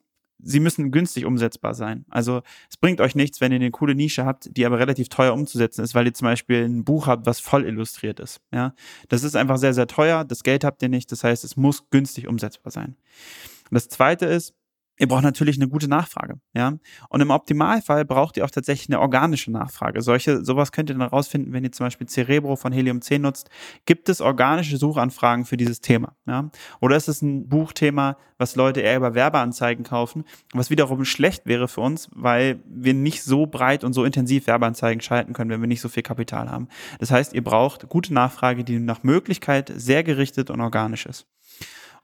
sie 0.43 0.61
müssen 0.61 0.91
günstig 0.91 1.25
umsetzbar 1.25 1.75
sein. 1.75 2.05
Also 2.09 2.43
es 2.69 2.77
bringt 2.77 3.01
euch 3.01 3.15
nichts, 3.15 3.41
wenn 3.41 3.53
ihr 3.53 3.57
eine 3.57 3.71
coole 3.71 3.95
Nische 3.95 4.25
habt, 4.25 4.57
die 4.57 4.67
aber 4.67 4.79
relativ 4.79 5.09
teuer 5.09 5.33
umzusetzen 5.33 5.83
ist, 5.83 5.95
weil 5.95 6.07
ihr 6.07 6.15
zum 6.15 6.27
Beispiel 6.27 6.65
ein 6.65 6.85
Buch 6.85 7.07
habt, 7.07 7.27
was 7.27 7.41
voll 7.41 7.65
illustriert 7.65 8.21
ist. 8.21 8.41
Ja, 8.53 8.75
das 9.09 9.23
ist 9.23 9.37
einfach 9.37 9.59
sehr, 9.59 9.75
sehr 9.75 9.87
teuer. 9.87 10.25
Das 10.25 10.43
Geld 10.43 10.65
habt 10.65 10.83
ihr 10.83 10.89
nicht. 10.89 11.11
Das 11.13 11.25
heißt, 11.25 11.45
es 11.45 11.57
muss 11.57 11.91
günstig 11.91 12.29
umsetzbar 12.29 12.71
sein. 12.71 12.97
Und 13.71 13.75
das 13.75 13.89
zweite 13.89 14.27
ist, 14.27 14.55
Ihr 15.01 15.09
braucht 15.09 15.23
natürlich 15.23 15.57
eine 15.57 15.67
gute 15.67 15.89
Nachfrage, 15.89 16.35
ja. 16.53 16.75
Und 17.09 17.21
im 17.23 17.31
Optimalfall 17.31 18.05
braucht 18.05 18.37
ihr 18.37 18.45
auch 18.45 18.51
tatsächlich 18.51 18.91
eine 18.91 19.01
organische 19.01 19.51
Nachfrage. 19.51 20.03
Solche, 20.03 20.45
sowas 20.45 20.73
könnt 20.73 20.91
ihr 20.91 20.95
dann 20.95 21.09
rausfinden, 21.09 21.55
wenn 21.55 21.65
ihr 21.65 21.73
zum 21.73 21.87
Beispiel 21.87 22.07
Cerebro 22.07 22.55
von 22.55 22.71
Helium 22.71 23.01
10 23.01 23.23
nutzt. 23.23 23.49
Gibt 23.87 24.11
es 24.11 24.21
organische 24.21 24.77
Suchanfragen 24.77 25.47
für 25.47 25.57
dieses 25.57 25.81
Thema, 25.81 26.17
ja? 26.27 26.51
Oder 26.83 26.97
ist 26.97 27.09
es 27.09 27.23
ein 27.23 27.49
Buchthema, 27.49 28.19
was 28.37 28.57
Leute 28.57 28.83
eher 28.83 28.99
über 28.99 29.15
Werbeanzeigen 29.15 29.87
kaufen, 29.87 30.25
was 30.53 30.69
wiederum 30.69 31.07
schlecht 31.07 31.47
wäre 31.47 31.67
für 31.67 31.81
uns, 31.81 32.11
weil 32.13 32.63
wir 32.69 32.93
nicht 32.93 33.23
so 33.23 33.47
breit 33.47 33.85
und 33.85 33.95
so 33.95 34.05
intensiv 34.05 34.47
Werbeanzeigen 34.47 35.01
schalten 35.01 35.33
können, 35.33 35.49
wenn 35.49 35.63
wir 35.63 35.69
nicht 35.69 35.81
so 35.81 35.89
viel 35.89 36.03
Kapital 36.03 36.51
haben. 36.51 36.69
Das 36.99 37.11
heißt, 37.11 37.33
ihr 37.33 37.43
braucht 37.43 37.89
gute 37.89 38.13
Nachfrage, 38.13 38.65
die 38.65 38.79
nach 38.79 39.03
Möglichkeit 39.03 39.73
sehr 39.75 40.05
gerichtet 40.05 40.51
und 40.51 40.61
organisch 40.61 41.07
ist. 41.07 41.27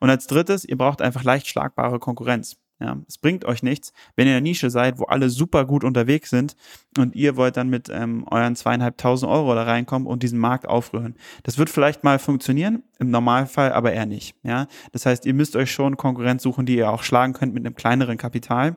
Und 0.00 0.08
als 0.08 0.26
drittes, 0.26 0.64
ihr 0.64 0.78
braucht 0.78 1.02
einfach 1.02 1.24
leicht 1.24 1.46
schlagbare 1.46 1.98
Konkurrenz. 1.98 2.56
Ja, 2.78 2.98
es 3.08 3.16
bringt 3.16 3.46
euch 3.46 3.62
nichts, 3.62 3.94
wenn 4.16 4.26
ihr 4.26 4.36
in 4.36 4.44
der 4.44 4.50
Nische 4.50 4.68
seid, 4.68 4.98
wo 4.98 5.04
alle 5.04 5.30
super 5.30 5.64
gut 5.64 5.82
unterwegs 5.82 6.28
sind 6.28 6.56
und 6.98 7.14
ihr 7.14 7.36
wollt 7.36 7.56
dann 7.56 7.70
mit 7.70 7.88
ähm, 7.88 8.26
euren 8.30 8.54
zweieinhalbtausend 8.54 9.30
Euro 9.30 9.54
da 9.54 9.62
reinkommen 9.62 10.06
und 10.06 10.22
diesen 10.22 10.38
Markt 10.38 10.68
aufrühren. 10.68 11.14
Das 11.42 11.56
wird 11.56 11.70
vielleicht 11.70 12.04
mal 12.04 12.18
funktionieren, 12.18 12.82
im 12.98 13.10
Normalfall 13.10 13.72
aber 13.72 13.92
eher 13.92 14.04
nicht. 14.04 14.36
Ja, 14.42 14.66
das 14.92 15.06
heißt, 15.06 15.24
ihr 15.24 15.32
müsst 15.32 15.56
euch 15.56 15.70
schon 15.70 15.96
Konkurrenz 15.96 16.42
suchen, 16.42 16.66
die 16.66 16.76
ihr 16.76 16.90
auch 16.90 17.02
schlagen 17.02 17.32
könnt 17.32 17.54
mit 17.54 17.64
einem 17.64 17.74
kleineren 17.74 18.18
Kapital 18.18 18.76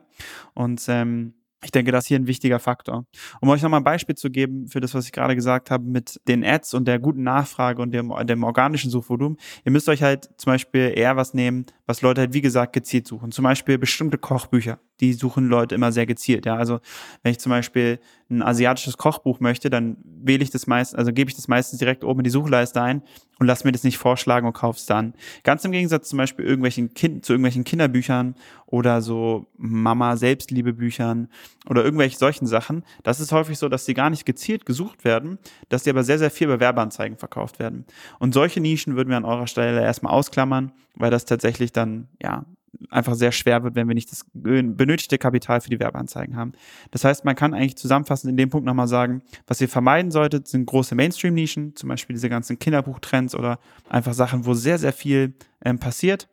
und 0.53 0.81
ähm, 0.87 1.33
ich 1.63 1.71
denke, 1.71 1.91
das 1.91 2.05
ist 2.05 2.07
hier 2.07 2.19
ein 2.19 2.27
wichtiger 2.27 2.59
Faktor. 2.59 3.05
Um 3.41 3.49
euch 3.49 3.61
nochmal 3.61 3.81
ein 3.81 3.83
Beispiel 3.83 4.15
zu 4.15 4.29
geben 4.29 4.67
für 4.67 4.79
das, 4.79 4.93
was 4.93 5.05
ich 5.05 5.11
gerade 5.11 5.35
gesagt 5.35 5.71
habe 5.71 5.83
mit 5.83 6.19
den 6.27 6.45
Ads 6.45 6.73
und 6.73 6.87
der 6.87 6.99
guten 6.99 7.23
Nachfrage 7.23 7.81
und 7.81 7.91
dem, 7.91 8.13
dem 8.23 8.43
organischen 8.43 8.89
Suchvolumen. 8.89 9.37
Ihr 9.65 9.71
müsst 9.71 9.89
euch 9.89 10.01
halt 10.01 10.29
zum 10.37 10.53
Beispiel 10.53 10.93
eher 10.95 11.17
was 11.17 11.33
nehmen, 11.33 11.65
was 11.85 12.01
Leute 12.01 12.21
halt, 12.21 12.33
wie 12.33 12.41
gesagt, 12.41 12.71
gezielt 12.71 13.07
suchen. 13.07 13.31
Zum 13.31 13.43
Beispiel 13.43 13.77
bestimmte 13.77 14.17
Kochbücher. 14.17 14.79
Die 15.01 15.13
suchen 15.13 15.47
Leute 15.47 15.75
immer 15.75 15.91
sehr 15.91 16.05
gezielt. 16.05 16.45
Ja, 16.45 16.55
also 16.55 16.79
wenn 17.23 17.31
ich 17.31 17.39
zum 17.39 17.49
Beispiel 17.49 17.99
ein 18.29 18.41
asiatisches 18.41 18.97
Kochbuch 18.97 19.39
möchte, 19.41 19.69
dann 19.69 19.97
wähle 20.03 20.43
ich 20.43 20.51
das 20.51 20.65
meist, 20.67 20.95
also 20.95 21.11
gebe 21.11 21.29
ich 21.29 21.35
das 21.35 21.47
meistens 21.47 21.79
direkt 21.79 22.03
oben 22.03 22.21
in 22.21 22.25
die 22.25 22.29
Suchleiste 22.29 22.81
ein 22.81 23.03
und 23.39 23.47
lass 23.47 23.63
mir 23.63 23.71
das 23.71 23.83
nicht 23.83 23.97
vorschlagen 23.97 24.45
und 24.45 24.53
kauf's 24.53 24.85
dann. 24.85 25.13
Ganz 25.43 25.63
im 25.65 25.71
Gegensatz 25.71 26.09
zum 26.09 26.17
Beispiel 26.17 26.45
irgendwelchen 26.45 26.93
kind, 26.93 27.25
zu 27.25 27.33
irgendwelchen 27.33 27.63
Kinderbüchern 27.63 28.35
oder 28.65 29.01
so 29.01 29.47
Mama 29.57 30.17
Selbstliebebüchern 30.17 31.29
oder 31.69 31.83
irgendwelche 31.83 32.17
solchen 32.17 32.45
Sachen. 32.45 32.83
Das 33.03 33.19
ist 33.19 33.31
häufig 33.31 33.57
so, 33.57 33.69
dass 33.69 33.85
die 33.85 33.93
gar 33.93 34.09
nicht 34.09 34.25
gezielt 34.25 34.65
gesucht 34.65 35.05
werden, 35.05 35.39
dass 35.69 35.83
die 35.83 35.89
aber 35.89 36.03
sehr, 36.03 36.19
sehr 36.19 36.31
viel 36.31 36.47
bei 36.47 36.59
Werbeanzeigen 36.59 37.17
verkauft 37.17 37.59
werden. 37.59 37.85
Und 38.19 38.33
solche 38.33 38.59
Nischen 38.59 38.95
würden 38.95 39.09
wir 39.09 39.17
an 39.17 39.25
eurer 39.25 39.47
Stelle 39.47 39.81
erstmal 39.81 40.13
ausklammern, 40.13 40.73
weil 40.95 41.09
das 41.09 41.25
tatsächlich 41.25 41.71
dann, 41.71 42.09
ja, 42.21 42.45
einfach 42.89 43.15
sehr 43.15 43.31
schwer 43.31 43.63
wird, 43.63 43.75
wenn 43.75 43.87
wir 43.87 43.95
nicht 43.95 44.11
das 44.11 44.25
benötigte 44.33 45.17
Kapital 45.17 45.61
für 45.61 45.69
die 45.69 45.79
Werbeanzeigen 45.79 46.35
haben. 46.35 46.53
Das 46.91 47.03
heißt, 47.03 47.25
man 47.25 47.35
kann 47.35 47.53
eigentlich 47.53 47.77
zusammenfassend 47.77 48.29
in 48.29 48.37
dem 48.37 48.49
Punkt 48.49 48.65
nochmal 48.65 48.87
sagen, 48.87 49.21
was 49.47 49.61
ihr 49.61 49.69
vermeiden 49.69 50.11
solltet, 50.11 50.47
sind 50.47 50.65
große 50.65 50.95
Mainstream-Nischen, 50.95 51.75
zum 51.75 51.89
Beispiel 51.89 52.15
diese 52.15 52.29
ganzen 52.29 52.59
Kinderbuchtrends 52.59 53.35
oder 53.35 53.59
einfach 53.89 54.13
Sachen, 54.13 54.45
wo 54.45 54.53
sehr, 54.53 54.77
sehr 54.77 54.93
viel 54.93 55.33
ähm, 55.63 55.79
passiert 55.79 56.29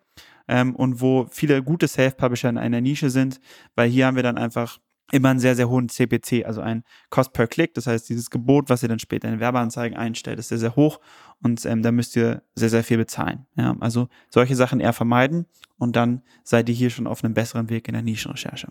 ähm, 0.48 0.74
und 0.74 1.00
wo 1.00 1.26
viele 1.30 1.62
gute 1.62 1.88
Self-Publisher 1.88 2.48
in 2.48 2.58
einer 2.58 2.80
Nische 2.80 3.10
sind, 3.10 3.40
weil 3.74 3.88
hier 3.88 4.06
haben 4.06 4.16
wir 4.16 4.22
dann 4.22 4.38
einfach 4.38 4.78
immer 5.12 5.30
einen 5.30 5.38
sehr, 5.38 5.54
sehr 5.54 5.68
hohen 5.68 5.88
CPC, 5.88 6.44
also 6.44 6.60
ein 6.60 6.84
Cost 7.10 7.32
per 7.32 7.46
Click. 7.46 7.74
Das 7.74 7.86
heißt, 7.86 8.08
dieses 8.08 8.30
Gebot, 8.30 8.68
was 8.68 8.82
ihr 8.82 8.88
dann 8.88 8.98
später 8.98 9.28
in 9.28 9.40
Werbeanzeigen 9.40 9.96
einstellt, 9.96 10.38
ist 10.38 10.48
sehr, 10.48 10.58
sehr 10.58 10.76
hoch 10.76 11.00
und 11.42 11.64
ähm, 11.66 11.82
da 11.82 11.92
müsst 11.92 12.16
ihr 12.16 12.42
sehr, 12.54 12.70
sehr 12.70 12.84
viel 12.84 12.98
bezahlen. 12.98 13.46
Ja, 13.56 13.76
also 13.80 14.08
solche 14.30 14.56
Sachen 14.56 14.80
eher 14.80 14.92
vermeiden 14.92 15.46
und 15.78 15.96
dann 15.96 16.22
seid 16.42 16.68
ihr 16.68 16.74
hier 16.74 16.90
schon 16.90 17.06
auf 17.06 17.22
einem 17.22 17.34
besseren 17.34 17.70
Weg 17.70 17.88
in 17.88 17.94
der 17.94 18.02
Nischenrecherche. 18.02 18.68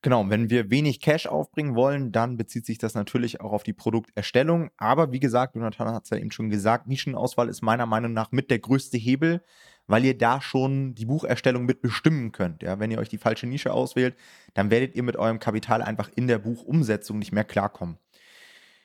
Genau, 0.00 0.30
wenn 0.30 0.48
wir 0.48 0.70
wenig 0.70 1.00
Cash 1.00 1.26
aufbringen 1.26 1.74
wollen, 1.74 2.12
dann 2.12 2.36
bezieht 2.36 2.64
sich 2.66 2.78
das 2.78 2.94
natürlich 2.94 3.40
auch 3.40 3.52
auf 3.52 3.64
die 3.64 3.72
Produkterstellung. 3.72 4.70
Aber 4.76 5.10
wie 5.10 5.18
gesagt, 5.18 5.56
Jonathan 5.56 5.92
hat 5.92 6.04
es 6.04 6.10
ja 6.10 6.18
eben 6.18 6.30
schon 6.30 6.50
gesagt, 6.50 6.86
Nischenauswahl 6.86 7.48
ist 7.48 7.62
meiner 7.62 7.84
Meinung 7.84 8.12
nach 8.12 8.30
mit 8.30 8.48
der 8.48 8.60
größte 8.60 8.96
Hebel, 8.96 9.42
weil 9.88 10.04
ihr 10.04 10.16
da 10.16 10.40
schon 10.40 10.94
die 10.94 11.06
Bucherstellung 11.06 11.64
mit 11.64 11.82
bestimmen 11.82 12.30
könnt. 12.30 12.62
Ja, 12.62 12.78
wenn 12.78 12.92
ihr 12.92 12.98
euch 12.98 13.08
die 13.08 13.18
falsche 13.18 13.46
Nische 13.48 13.72
auswählt, 13.72 14.14
dann 14.54 14.70
werdet 14.70 14.94
ihr 14.94 15.02
mit 15.02 15.16
eurem 15.16 15.40
Kapital 15.40 15.82
einfach 15.82 16.10
in 16.14 16.28
der 16.28 16.38
Buchumsetzung 16.38 17.18
nicht 17.18 17.32
mehr 17.32 17.44
klarkommen. 17.44 17.98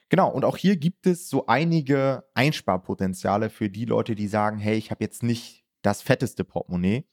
Genau, 0.09 0.29
und 0.29 0.45
auch 0.45 0.57
hier 0.57 0.77
gibt 0.77 1.05
es 1.05 1.29
so 1.29 1.45
einige 1.47 2.23
Einsparpotenziale 2.33 3.49
für 3.49 3.69
die 3.69 3.85
Leute, 3.85 4.15
die 4.15 4.27
sagen, 4.27 4.57
hey, 4.59 4.77
ich 4.77 4.91
habe 4.91 5.03
jetzt 5.03 5.23
nicht 5.23 5.63
das 5.81 6.01
fetteste 6.01 6.43
Portemonnaie. 6.43 7.03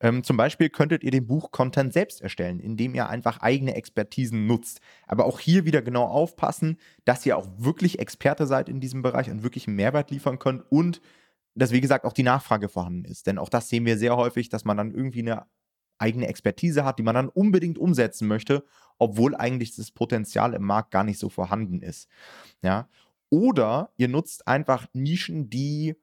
Ähm, 0.00 0.22
zum 0.22 0.36
Beispiel 0.36 0.68
könntet 0.68 1.02
ihr 1.02 1.10
den 1.10 1.26
Buch-Content 1.26 1.92
selbst 1.92 2.20
erstellen, 2.20 2.60
indem 2.60 2.94
ihr 2.94 3.08
einfach 3.08 3.40
eigene 3.40 3.74
Expertisen 3.74 4.46
nutzt. 4.46 4.80
Aber 5.06 5.24
auch 5.24 5.40
hier 5.40 5.64
wieder 5.64 5.82
genau 5.82 6.04
aufpassen, 6.04 6.78
dass 7.04 7.24
ihr 7.24 7.36
auch 7.36 7.48
wirklich 7.56 7.98
Experte 7.98 8.46
seid 8.46 8.68
in 8.68 8.80
diesem 8.80 9.02
Bereich 9.02 9.30
und 9.30 9.42
wirklich 9.42 9.66
einen 9.66 9.76
Mehrwert 9.76 10.10
liefern 10.10 10.38
könnt 10.38 10.62
und 10.70 11.00
dass, 11.58 11.72
wie 11.72 11.80
gesagt, 11.80 12.04
auch 12.04 12.12
die 12.12 12.22
Nachfrage 12.22 12.68
vorhanden 12.68 13.04
ist. 13.04 13.26
Denn 13.26 13.38
auch 13.38 13.48
das 13.48 13.68
sehen 13.68 13.84
wir 13.84 13.98
sehr 13.98 14.16
häufig, 14.16 14.48
dass 14.48 14.64
man 14.64 14.76
dann 14.76 14.92
irgendwie 14.92 15.20
eine 15.20 15.46
eigene 15.98 16.28
Expertise 16.28 16.84
hat, 16.84 16.98
die 16.98 17.02
man 17.02 17.14
dann 17.14 17.28
unbedingt 17.28 17.78
umsetzen 17.78 18.28
möchte, 18.28 18.64
obwohl 18.98 19.34
eigentlich 19.34 19.74
das 19.74 19.90
Potenzial 19.90 20.54
im 20.54 20.62
Markt 20.62 20.92
gar 20.92 21.04
nicht 21.04 21.18
so 21.18 21.28
vorhanden 21.28 21.82
ist. 21.82 22.08
Ja. 22.62 22.88
Oder 23.30 23.92
ihr 23.96 24.08
nutzt 24.08 24.46
einfach 24.46 24.86
Nischen, 24.92 25.50
die 25.50 25.96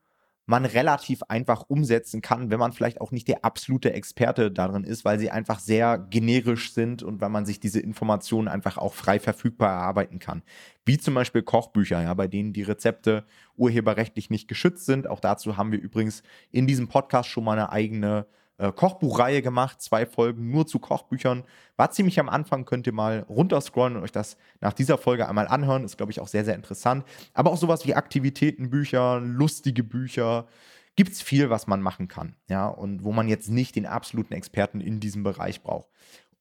man 0.45 0.65
relativ 0.65 1.23
einfach 1.23 1.63
umsetzen 1.67 2.21
kann, 2.21 2.51
wenn 2.51 2.59
man 2.59 2.71
vielleicht 2.71 3.01
auch 3.01 3.11
nicht 3.11 3.27
der 3.27 3.43
absolute 3.43 3.93
Experte 3.93 4.51
darin 4.51 4.83
ist, 4.83 5.03
weil 5.03 5.19
sie 5.19 5.31
einfach 5.31 5.59
sehr 5.59 5.97
generisch 5.97 6.73
sind 6.73 7.01
und 7.01 7.19
weil 7.19 7.29
man 7.29 7.45
sich 7.45 7.59
diese 7.59 7.79
Informationen 7.79 8.47
einfach 8.47 8.77
auch 8.77 8.93
frei 8.93 9.19
verfügbar 9.19 9.69
erarbeiten 9.69 10.19
kann. 10.19 10.43
Wie 10.85 10.99
zum 10.99 11.15
Beispiel 11.15 11.41
Kochbücher, 11.41 12.01
ja, 12.03 12.13
bei 12.13 12.27
denen 12.27 12.53
die 12.53 12.61
Rezepte 12.61 13.25
urheberrechtlich 13.55 14.29
nicht 14.29 14.47
geschützt 14.47 14.85
sind. 14.85 15.07
Auch 15.07 15.19
dazu 15.19 15.57
haben 15.57 15.71
wir 15.71 15.81
übrigens 15.81 16.21
in 16.51 16.67
diesem 16.67 16.87
Podcast 16.87 17.29
schon 17.29 17.43
mal 17.43 17.53
eine 17.53 17.71
eigene 17.71 18.27
äh, 18.57 18.71
Kochbuchreihe 18.71 19.41
gemacht, 19.41 19.81
zwei 19.81 20.05
Folgen 20.05 20.49
nur 20.49 20.65
zu 20.65 20.79
Kochbüchern. 20.79 21.43
War 21.75 21.91
ziemlich 21.91 22.19
am 22.19 22.29
Anfang, 22.29 22.65
könnt 22.65 22.87
ihr 22.87 22.93
mal 22.93 23.25
runterscrollen 23.27 23.97
und 23.97 24.03
euch 24.03 24.11
das 24.11 24.37
nach 24.61 24.73
dieser 24.73 24.97
Folge 24.97 25.27
einmal 25.27 25.47
anhören. 25.47 25.83
Ist, 25.83 25.97
glaube 25.97 26.11
ich, 26.11 26.19
auch 26.19 26.27
sehr, 26.27 26.45
sehr 26.45 26.55
interessant. 26.55 27.05
Aber 27.33 27.51
auch 27.51 27.57
sowas 27.57 27.85
wie 27.85 27.95
Aktivitätenbücher, 27.95 29.19
lustige 29.19 29.83
Bücher. 29.83 30.47
Gibt 30.95 31.11
es 31.11 31.21
viel, 31.21 31.49
was 31.49 31.67
man 31.67 31.81
machen 31.81 32.07
kann, 32.07 32.37
ja, 32.47 32.67
und 32.67 33.03
wo 33.03 33.11
man 33.11 33.27
jetzt 33.27 33.49
nicht 33.49 33.75
den 33.75 33.85
absoluten 33.85 34.33
Experten 34.33 34.79
in 34.79 35.01
diesem 35.01 35.23
Bereich 35.23 35.61
braucht. 35.61 35.89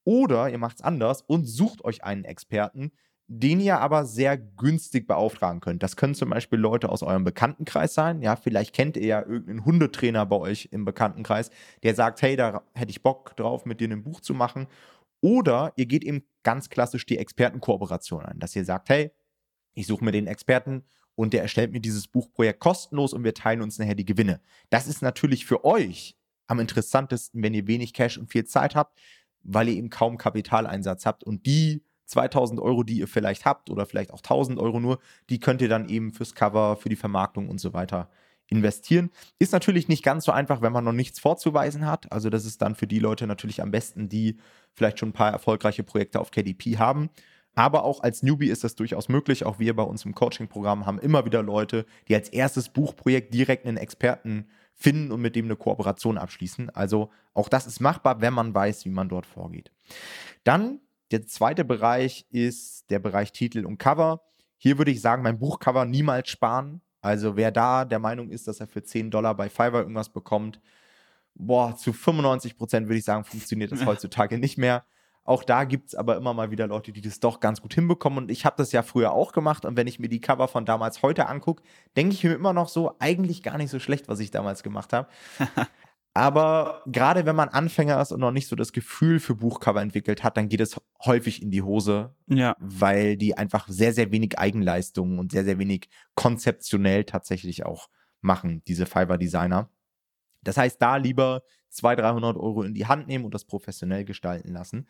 Oder 0.04 0.48
ihr 0.48 0.58
macht 0.58 0.76
es 0.76 0.82
anders 0.82 1.22
und 1.22 1.44
sucht 1.44 1.82
euch 1.82 2.04
einen 2.04 2.24
Experten, 2.24 2.92
den 3.26 3.60
ihr 3.60 3.80
aber 3.80 4.04
sehr 4.04 4.36
günstig 4.36 5.06
beauftragen 5.06 5.60
könnt. 5.60 5.82
Das 5.82 5.96
können 5.96 6.14
zum 6.14 6.30
Beispiel 6.30 6.58
Leute 6.58 6.90
aus 6.90 7.02
eurem 7.02 7.24
Bekanntenkreis 7.24 7.94
sein. 7.94 8.20
Ja, 8.20 8.36
vielleicht 8.36 8.74
kennt 8.74 8.96
ihr 8.96 9.06
ja 9.06 9.20
irgendeinen 9.20 9.64
Hundetrainer 9.64 10.26
bei 10.26 10.36
euch 10.36 10.68
im 10.72 10.84
Bekanntenkreis, 10.84 11.50
der 11.82 11.94
sagt, 11.94 12.20
hey, 12.20 12.36
da 12.36 12.62
hätte 12.74 12.90
ich 12.90 13.02
Bock 13.02 13.34
drauf, 13.36 13.64
mit 13.64 13.80
dir 13.80 13.90
ein 13.90 14.02
Buch 14.02 14.20
zu 14.20 14.34
machen. 14.34 14.66
Oder 15.22 15.72
ihr 15.76 15.86
geht 15.86 16.04
eben 16.04 16.24
ganz 16.42 16.68
klassisch 16.68 17.06
die 17.06 17.16
Expertenkooperation 17.16 18.26
ein, 18.26 18.38
dass 18.38 18.54
ihr 18.54 18.64
sagt, 18.64 18.90
hey, 18.90 19.10
ich 19.72 19.86
suche 19.86 20.04
mir 20.04 20.12
den 20.12 20.26
Experten 20.26 20.84
und 21.14 21.32
der 21.32 21.42
erstellt 21.42 21.72
mir 21.72 21.80
dieses 21.80 22.08
Buchprojekt 22.08 22.60
kostenlos 22.60 23.14
und 23.14 23.24
wir 23.24 23.32
teilen 23.32 23.62
uns 23.62 23.78
nachher 23.78 23.94
die 23.94 24.04
Gewinne. 24.04 24.40
Das 24.68 24.86
ist 24.86 25.00
natürlich 25.00 25.46
für 25.46 25.64
euch 25.64 26.14
am 26.46 26.60
interessantesten, 26.60 27.42
wenn 27.42 27.54
ihr 27.54 27.66
wenig 27.66 27.94
Cash 27.94 28.18
und 28.18 28.30
viel 28.30 28.44
Zeit 28.44 28.74
habt, 28.74 29.00
weil 29.42 29.68
ihr 29.68 29.76
eben 29.76 29.88
kaum 29.88 30.18
Kapitaleinsatz 30.18 31.06
habt 31.06 31.24
und 31.24 31.46
die 31.46 31.82
2000 32.06 32.60
Euro, 32.60 32.82
die 32.82 32.98
ihr 32.98 33.08
vielleicht 33.08 33.44
habt 33.44 33.70
oder 33.70 33.86
vielleicht 33.86 34.12
auch 34.12 34.20
1000 34.20 34.58
Euro 34.58 34.80
nur, 34.80 34.98
die 35.30 35.40
könnt 35.40 35.62
ihr 35.62 35.68
dann 35.68 35.88
eben 35.88 36.12
fürs 36.12 36.34
Cover, 36.34 36.76
für 36.76 36.88
die 36.88 36.96
Vermarktung 36.96 37.48
und 37.48 37.60
so 37.60 37.72
weiter 37.72 38.08
investieren. 38.46 39.10
Ist 39.38 39.52
natürlich 39.52 39.88
nicht 39.88 40.02
ganz 40.02 40.24
so 40.24 40.32
einfach, 40.32 40.60
wenn 40.60 40.72
man 40.72 40.84
noch 40.84 40.92
nichts 40.92 41.18
vorzuweisen 41.18 41.86
hat. 41.86 42.12
Also 42.12 42.30
das 42.30 42.44
ist 42.44 42.60
dann 42.62 42.74
für 42.74 42.86
die 42.86 42.98
Leute 42.98 43.26
natürlich 43.26 43.62
am 43.62 43.70
besten, 43.70 44.08
die 44.08 44.38
vielleicht 44.74 44.98
schon 44.98 45.10
ein 45.10 45.14
paar 45.14 45.32
erfolgreiche 45.32 45.82
Projekte 45.82 46.20
auf 46.20 46.30
KDP 46.30 46.78
haben. 46.78 47.10
Aber 47.54 47.84
auch 47.84 48.02
als 48.02 48.22
Newbie 48.22 48.48
ist 48.48 48.64
das 48.64 48.74
durchaus 48.74 49.08
möglich. 49.08 49.44
Auch 49.44 49.58
wir 49.58 49.76
bei 49.76 49.84
uns 49.84 50.04
im 50.04 50.14
Coaching-Programm 50.14 50.86
haben 50.86 50.98
immer 50.98 51.24
wieder 51.24 51.42
Leute, 51.42 51.86
die 52.08 52.14
als 52.14 52.28
erstes 52.28 52.68
Buchprojekt 52.68 53.32
direkt 53.32 53.66
einen 53.66 53.76
Experten 53.76 54.48
finden 54.74 55.12
und 55.12 55.20
mit 55.20 55.36
dem 55.36 55.44
eine 55.44 55.56
Kooperation 55.56 56.18
abschließen. 56.18 56.70
Also 56.70 57.10
auch 57.32 57.48
das 57.48 57.66
ist 57.66 57.80
machbar, 57.80 58.20
wenn 58.20 58.34
man 58.34 58.54
weiß, 58.54 58.84
wie 58.84 58.90
man 58.90 59.08
dort 59.08 59.24
vorgeht. 59.24 59.70
Dann 60.42 60.80
der 61.10 61.26
zweite 61.26 61.64
Bereich 61.64 62.26
ist 62.30 62.90
der 62.90 62.98
Bereich 62.98 63.32
Titel 63.32 63.66
und 63.66 63.78
Cover. 63.78 64.22
Hier 64.56 64.78
würde 64.78 64.90
ich 64.90 65.00
sagen, 65.00 65.22
mein 65.22 65.38
Buchcover 65.38 65.84
niemals 65.84 66.28
sparen. 66.28 66.80
Also 67.00 67.36
wer 67.36 67.50
da 67.50 67.84
der 67.84 67.98
Meinung 67.98 68.30
ist, 68.30 68.48
dass 68.48 68.60
er 68.60 68.66
für 68.66 68.82
10 68.82 69.10
Dollar 69.10 69.34
bei 69.34 69.48
Fiverr 69.50 69.80
irgendwas 69.80 70.08
bekommt, 70.08 70.60
boah, 71.34 71.76
zu 71.76 71.92
95 71.92 72.56
Prozent 72.56 72.88
würde 72.88 72.98
ich 72.98 73.04
sagen, 73.04 73.24
funktioniert 73.24 73.72
das 73.72 73.84
heutzutage 73.86 74.38
nicht 74.38 74.56
mehr. 74.56 74.84
Auch 75.26 75.42
da 75.42 75.64
gibt 75.64 75.88
es 75.88 75.94
aber 75.94 76.16
immer 76.16 76.34
mal 76.34 76.50
wieder 76.50 76.66
Leute, 76.66 76.92
die 76.92 77.00
das 77.00 77.18
doch 77.18 77.40
ganz 77.40 77.62
gut 77.62 77.72
hinbekommen. 77.72 78.18
Und 78.24 78.30
ich 78.30 78.44
habe 78.44 78.56
das 78.58 78.72
ja 78.72 78.82
früher 78.82 79.12
auch 79.12 79.32
gemacht. 79.32 79.64
Und 79.64 79.76
wenn 79.76 79.86
ich 79.86 79.98
mir 79.98 80.08
die 80.08 80.20
Cover 80.20 80.48
von 80.48 80.66
damals 80.66 81.02
heute 81.02 81.26
angucke, 81.28 81.62
denke 81.96 82.14
ich 82.14 82.24
mir 82.24 82.34
immer 82.34 82.52
noch 82.52 82.68
so, 82.68 82.94
eigentlich 82.98 83.42
gar 83.42 83.56
nicht 83.56 83.70
so 83.70 83.78
schlecht, 83.78 84.06
was 84.06 84.20
ich 84.20 84.30
damals 84.30 84.62
gemacht 84.62 84.92
habe. 84.92 85.08
Aber 86.16 86.82
gerade 86.86 87.26
wenn 87.26 87.34
man 87.34 87.48
Anfänger 87.48 88.00
ist 88.00 88.12
und 88.12 88.20
noch 88.20 88.30
nicht 88.30 88.46
so 88.46 88.54
das 88.54 88.72
Gefühl 88.72 89.18
für 89.18 89.34
Buchcover 89.34 89.82
entwickelt 89.82 90.22
hat, 90.22 90.36
dann 90.36 90.48
geht 90.48 90.60
es 90.60 90.80
häufig 91.04 91.42
in 91.42 91.50
die 91.50 91.62
Hose, 91.62 92.14
ja. 92.28 92.56
weil 92.60 93.16
die 93.16 93.36
einfach 93.36 93.66
sehr, 93.68 93.92
sehr 93.92 94.12
wenig 94.12 94.38
Eigenleistungen 94.38 95.18
und 95.18 95.32
sehr, 95.32 95.44
sehr 95.44 95.58
wenig 95.58 95.88
konzeptionell 96.14 97.02
tatsächlich 97.04 97.66
auch 97.66 97.88
machen, 98.20 98.62
diese 98.68 98.86
Fiverr-Designer. 98.86 99.68
Das 100.42 100.56
heißt, 100.56 100.80
da 100.80 100.98
lieber 100.98 101.42
200, 101.70 102.04
300 102.04 102.36
Euro 102.36 102.62
in 102.62 102.74
die 102.74 102.86
Hand 102.86 103.08
nehmen 103.08 103.24
und 103.24 103.34
das 103.34 103.44
professionell 103.44 104.04
gestalten 104.04 104.52
lassen. 104.52 104.86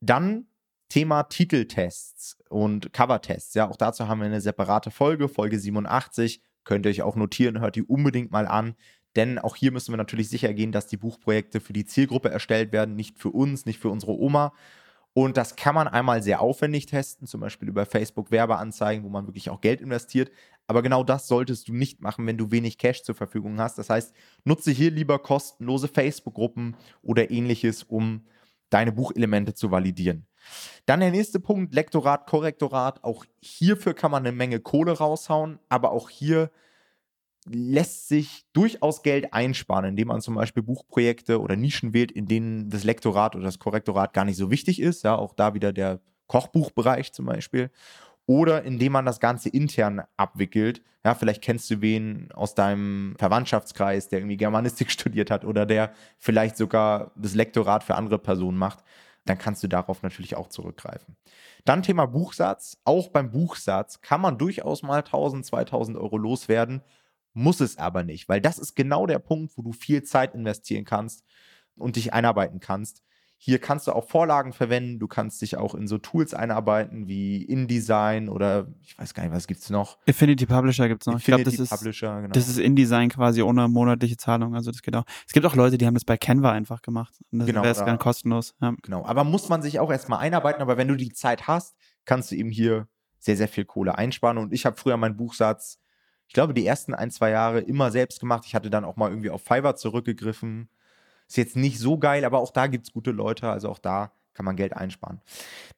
Dann 0.00 0.46
Thema 0.88 1.24
Titeltests 1.24 2.38
und 2.50 2.92
Covertests. 2.92 3.54
Ja, 3.54 3.68
auch 3.68 3.76
dazu 3.76 4.06
haben 4.06 4.20
wir 4.20 4.26
eine 4.26 4.40
separate 4.40 4.92
Folge, 4.92 5.28
Folge 5.28 5.58
87. 5.58 6.40
Könnt 6.64 6.86
ihr 6.86 6.90
euch 6.90 7.02
auch 7.02 7.16
notieren, 7.16 7.60
hört 7.60 7.74
die 7.74 7.82
unbedingt 7.82 8.30
mal 8.30 8.46
an 8.46 8.76
Denn 9.16 9.38
auch 9.38 9.56
hier 9.56 9.72
müssen 9.72 9.92
wir 9.92 9.98
natürlich 9.98 10.28
sicher 10.28 10.54
gehen, 10.54 10.72
dass 10.72 10.86
die 10.86 10.96
Buchprojekte 10.96 11.60
für 11.60 11.72
die 11.72 11.84
Zielgruppe 11.84 12.30
erstellt 12.30 12.72
werden, 12.72 12.96
nicht 12.96 13.18
für 13.18 13.30
uns, 13.30 13.66
nicht 13.66 13.78
für 13.78 13.90
unsere 13.90 14.12
Oma. 14.12 14.52
Und 15.14 15.36
das 15.36 15.56
kann 15.56 15.74
man 15.74 15.88
einmal 15.88 16.22
sehr 16.22 16.40
aufwendig 16.40 16.86
testen, 16.86 17.26
zum 17.26 17.40
Beispiel 17.40 17.68
über 17.68 17.84
Facebook 17.84 18.30
Werbeanzeigen, 18.30 19.04
wo 19.04 19.10
man 19.10 19.26
wirklich 19.26 19.50
auch 19.50 19.60
Geld 19.60 19.82
investiert. 19.82 20.30
Aber 20.66 20.80
genau 20.80 21.04
das 21.04 21.28
solltest 21.28 21.68
du 21.68 21.74
nicht 21.74 22.00
machen, 22.00 22.26
wenn 22.26 22.38
du 22.38 22.50
wenig 22.50 22.78
Cash 22.78 23.02
zur 23.02 23.14
Verfügung 23.14 23.60
hast. 23.60 23.76
Das 23.76 23.90
heißt, 23.90 24.14
nutze 24.44 24.70
hier 24.70 24.90
lieber 24.90 25.18
kostenlose 25.18 25.88
Facebook-Gruppen 25.88 26.76
oder 27.02 27.30
ähnliches, 27.30 27.82
um 27.82 28.24
deine 28.70 28.92
Buchelemente 28.92 29.52
zu 29.52 29.70
validieren. 29.70 30.26
Dann 30.86 31.00
der 31.00 31.10
nächste 31.10 31.40
Punkt, 31.40 31.74
Lektorat, 31.74 32.26
Korrektorat. 32.26 33.04
Auch 33.04 33.26
hierfür 33.40 33.92
kann 33.92 34.10
man 34.10 34.24
eine 34.24 34.34
Menge 34.34 34.60
Kohle 34.60 34.92
raushauen, 34.92 35.58
aber 35.68 35.92
auch 35.92 36.08
hier 36.08 36.50
lässt 37.46 38.08
sich 38.08 38.44
durchaus 38.52 39.02
Geld 39.02 39.32
einsparen, 39.32 39.86
indem 39.86 40.08
man 40.08 40.20
zum 40.20 40.36
Beispiel 40.36 40.62
Buchprojekte 40.62 41.40
oder 41.40 41.56
Nischen 41.56 41.92
wählt, 41.92 42.12
in 42.12 42.26
denen 42.26 42.70
das 42.70 42.84
Lektorat 42.84 43.34
oder 43.34 43.44
das 43.44 43.58
Korrektorat 43.58 44.12
gar 44.12 44.24
nicht 44.24 44.36
so 44.36 44.50
wichtig 44.50 44.80
ist. 44.80 45.02
Ja, 45.02 45.16
auch 45.16 45.34
da 45.34 45.54
wieder 45.54 45.72
der 45.72 46.00
Kochbuchbereich 46.28 47.12
zum 47.12 47.26
Beispiel. 47.26 47.70
Oder 48.26 48.62
indem 48.62 48.92
man 48.92 49.04
das 49.04 49.18
Ganze 49.18 49.48
intern 49.48 50.02
abwickelt. 50.16 50.82
Ja, 51.04 51.16
vielleicht 51.16 51.42
kennst 51.42 51.68
du 51.70 51.80
wen 51.80 52.30
aus 52.32 52.54
deinem 52.54 53.16
Verwandtschaftskreis, 53.18 54.08
der 54.08 54.20
irgendwie 54.20 54.36
Germanistik 54.36 54.90
studiert 54.92 55.30
hat 55.30 55.44
oder 55.44 55.66
der 55.66 55.92
vielleicht 56.18 56.56
sogar 56.56 57.10
das 57.16 57.34
Lektorat 57.34 57.82
für 57.82 57.96
andere 57.96 58.20
Personen 58.20 58.56
macht. 58.56 58.84
Dann 59.24 59.38
kannst 59.38 59.62
du 59.64 59.68
darauf 59.68 60.02
natürlich 60.02 60.36
auch 60.36 60.48
zurückgreifen. 60.48 61.16
Dann 61.64 61.82
Thema 61.82 62.06
Buchsatz. 62.06 62.78
Auch 62.84 63.08
beim 63.08 63.32
Buchsatz 63.32 64.00
kann 64.00 64.20
man 64.20 64.38
durchaus 64.38 64.82
mal 64.82 64.98
1000, 64.98 65.44
2000 65.44 65.98
Euro 65.98 66.16
loswerden 66.16 66.82
muss 67.34 67.60
es 67.60 67.78
aber 67.78 68.04
nicht, 68.04 68.28
weil 68.28 68.40
das 68.40 68.58
ist 68.58 68.74
genau 68.74 69.06
der 69.06 69.18
Punkt, 69.18 69.56
wo 69.56 69.62
du 69.62 69.72
viel 69.72 70.02
Zeit 70.02 70.34
investieren 70.34 70.84
kannst 70.84 71.24
und 71.76 71.96
dich 71.96 72.12
einarbeiten 72.12 72.60
kannst. 72.60 73.02
Hier 73.44 73.58
kannst 73.58 73.88
du 73.88 73.92
auch 73.92 74.08
Vorlagen 74.08 74.52
verwenden, 74.52 75.00
du 75.00 75.08
kannst 75.08 75.42
dich 75.42 75.56
auch 75.56 75.74
in 75.74 75.88
so 75.88 75.98
Tools 75.98 76.32
einarbeiten 76.32 77.08
wie 77.08 77.42
InDesign 77.42 78.28
oder 78.28 78.68
ich 78.84 78.96
weiß 78.96 79.14
gar 79.14 79.24
nicht, 79.24 79.32
was 79.32 79.48
gibt 79.48 79.60
es 79.60 79.68
noch? 79.68 79.98
Affinity 80.08 80.46
Publisher 80.46 80.86
gibt 80.86 81.02
es 81.02 81.06
noch. 81.08 81.16
Affinity 81.16 81.50
ich 81.50 81.56
glaube, 81.56 81.68
das 81.68 81.76
Publisher, 81.76 82.18
ist, 82.18 82.22
genau. 82.22 82.32
das 82.34 82.48
ist 82.48 82.58
InDesign 82.58 83.08
quasi 83.08 83.42
ohne 83.42 83.66
monatliche 83.66 84.16
Zahlung, 84.16 84.54
also 84.54 84.70
das 84.70 84.80
geht 84.80 84.94
auch. 84.94 85.02
Es 85.26 85.32
gibt 85.32 85.44
auch 85.44 85.56
Leute, 85.56 85.76
die 85.76 85.86
haben 85.86 85.94
das 85.94 86.04
bei 86.04 86.16
Canva 86.16 86.52
einfach 86.52 86.82
gemacht 86.82 87.18
und 87.32 87.40
das 87.40 87.46
genau, 87.46 87.64
wäre 87.64 87.84
dann 87.84 87.98
kostenlos. 87.98 88.54
Ja. 88.60 88.74
Genau, 88.80 89.04
aber 89.04 89.24
muss 89.24 89.48
man 89.48 89.60
sich 89.60 89.80
auch 89.80 89.90
erstmal 89.90 90.20
einarbeiten, 90.20 90.62
aber 90.62 90.76
wenn 90.76 90.86
du 90.86 90.94
die 90.94 91.12
Zeit 91.12 91.48
hast, 91.48 91.74
kannst 92.04 92.30
du 92.30 92.36
eben 92.36 92.50
hier 92.50 92.86
sehr, 93.18 93.36
sehr 93.36 93.48
viel 93.48 93.64
Kohle 93.64 93.98
einsparen 93.98 94.38
und 94.38 94.52
ich 94.52 94.66
habe 94.66 94.76
früher 94.76 94.96
meinen 94.96 95.16
Buchsatz 95.16 95.81
ich 96.32 96.34
glaube, 96.34 96.54
die 96.54 96.66
ersten 96.66 96.94
ein, 96.94 97.10
zwei 97.10 97.28
Jahre 97.28 97.60
immer 97.60 97.90
selbst 97.90 98.18
gemacht. 98.18 98.44
Ich 98.46 98.54
hatte 98.54 98.70
dann 98.70 98.86
auch 98.86 98.96
mal 98.96 99.10
irgendwie 99.10 99.28
auf 99.28 99.42
Fiverr 99.42 99.76
zurückgegriffen. 99.76 100.70
Ist 101.28 101.36
jetzt 101.36 101.56
nicht 101.56 101.78
so 101.78 101.98
geil, 101.98 102.24
aber 102.24 102.38
auch 102.38 102.52
da 102.52 102.68
gibt 102.68 102.86
es 102.86 102.92
gute 102.94 103.10
Leute. 103.10 103.50
Also 103.50 103.68
auch 103.68 103.78
da 103.78 104.12
kann 104.32 104.46
man 104.46 104.56
Geld 104.56 104.72
einsparen. 104.72 105.20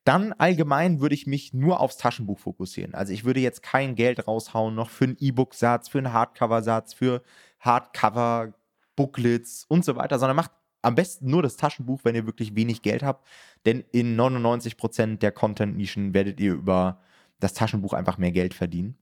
Dann 0.04 0.32
allgemein 0.32 1.00
würde 1.00 1.16
ich 1.16 1.26
mich 1.26 1.54
nur 1.54 1.80
aufs 1.80 1.96
Taschenbuch 1.96 2.38
fokussieren. 2.38 2.94
Also 2.94 3.12
ich 3.12 3.24
würde 3.24 3.40
jetzt 3.40 3.64
kein 3.64 3.96
Geld 3.96 4.28
raushauen, 4.28 4.76
noch 4.76 4.90
für 4.90 5.06
einen 5.06 5.16
E-Book-Satz, 5.18 5.88
für 5.88 5.98
einen 5.98 6.12
Hardcover-Satz, 6.12 6.94
für 6.94 7.24
Hardcover, 7.58 8.54
Booklets 8.94 9.64
und 9.68 9.84
so 9.84 9.96
weiter, 9.96 10.20
sondern 10.20 10.36
macht 10.36 10.52
am 10.82 10.94
besten 10.94 11.28
nur 11.28 11.42
das 11.42 11.56
Taschenbuch, 11.56 12.02
wenn 12.04 12.14
ihr 12.14 12.26
wirklich 12.26 12.54
wenig 12.54 12.80
Geld 12.82 13.02
habt. 13.02 13.26
Denn 13.66 13.82
in 13.90 14.16
99% 14.16 15.18
der 15.18 15.32
Content-Nischen 15.32 16.14
werdet 16.14 16.38
ihr 16.38 16.52
über 16.52 17.00
das 17.40 17.54
Taschenbuch 17.54 17.92
einfach 17.92 18.18
mehr 18.18 18.30
Geld 18.30 18.54
verdienen. 18.54 18.96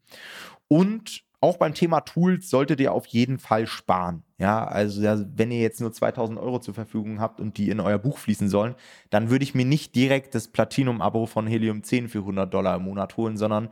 Und 0.66 1.30
auch 1.42 1.56
beim 1.56 1.74
Thema 1.74 2.00
Tools 2.00 2.48
solltet 2.48 2.80
ihr 2.80 2.92
auf 2.92 3.06
jeden 3.06 3.38
Fall 3.38 3.66
sparen. 3.66 4.22
Ja, 4.38 4.64
also 4.64 5.02
wenn 5.34 5.50
ihr 5.50 5.60
jetzt 5.60 5.80
nur 5.80 5.92
2000 5.92 6.38
Euro 6.38 6.60
zur 6.60 6.72
Verfügung 6.74 7.20
habt 7.20 7.40
und 7.40 7.58
die 7.58 7.68
in 7.68 7.80
euer 7.80 7.98
Buch 7.98 8.18
fließen 8.18 8.48
sollen, 8.48 8.76
dann 9.10 9.28
würde 9.28 9.42
ich 9.42 9.54
mir 9.54 9.64
nicht 9.64 9.94
direkt 9.94 10.34
das 10.34 10.48
Platinum-Abo 10.48 11.26
von 11.26 11.46
Helium 11.46 11.82
10 11.82 12.08
für 12.08 12.20
100 12.20 12.52
Dollar 12.52 12.76
im 12.76 12.84
Monat 12.84 13.16
holen, 13.16 13.36
sondern 13.36 13.70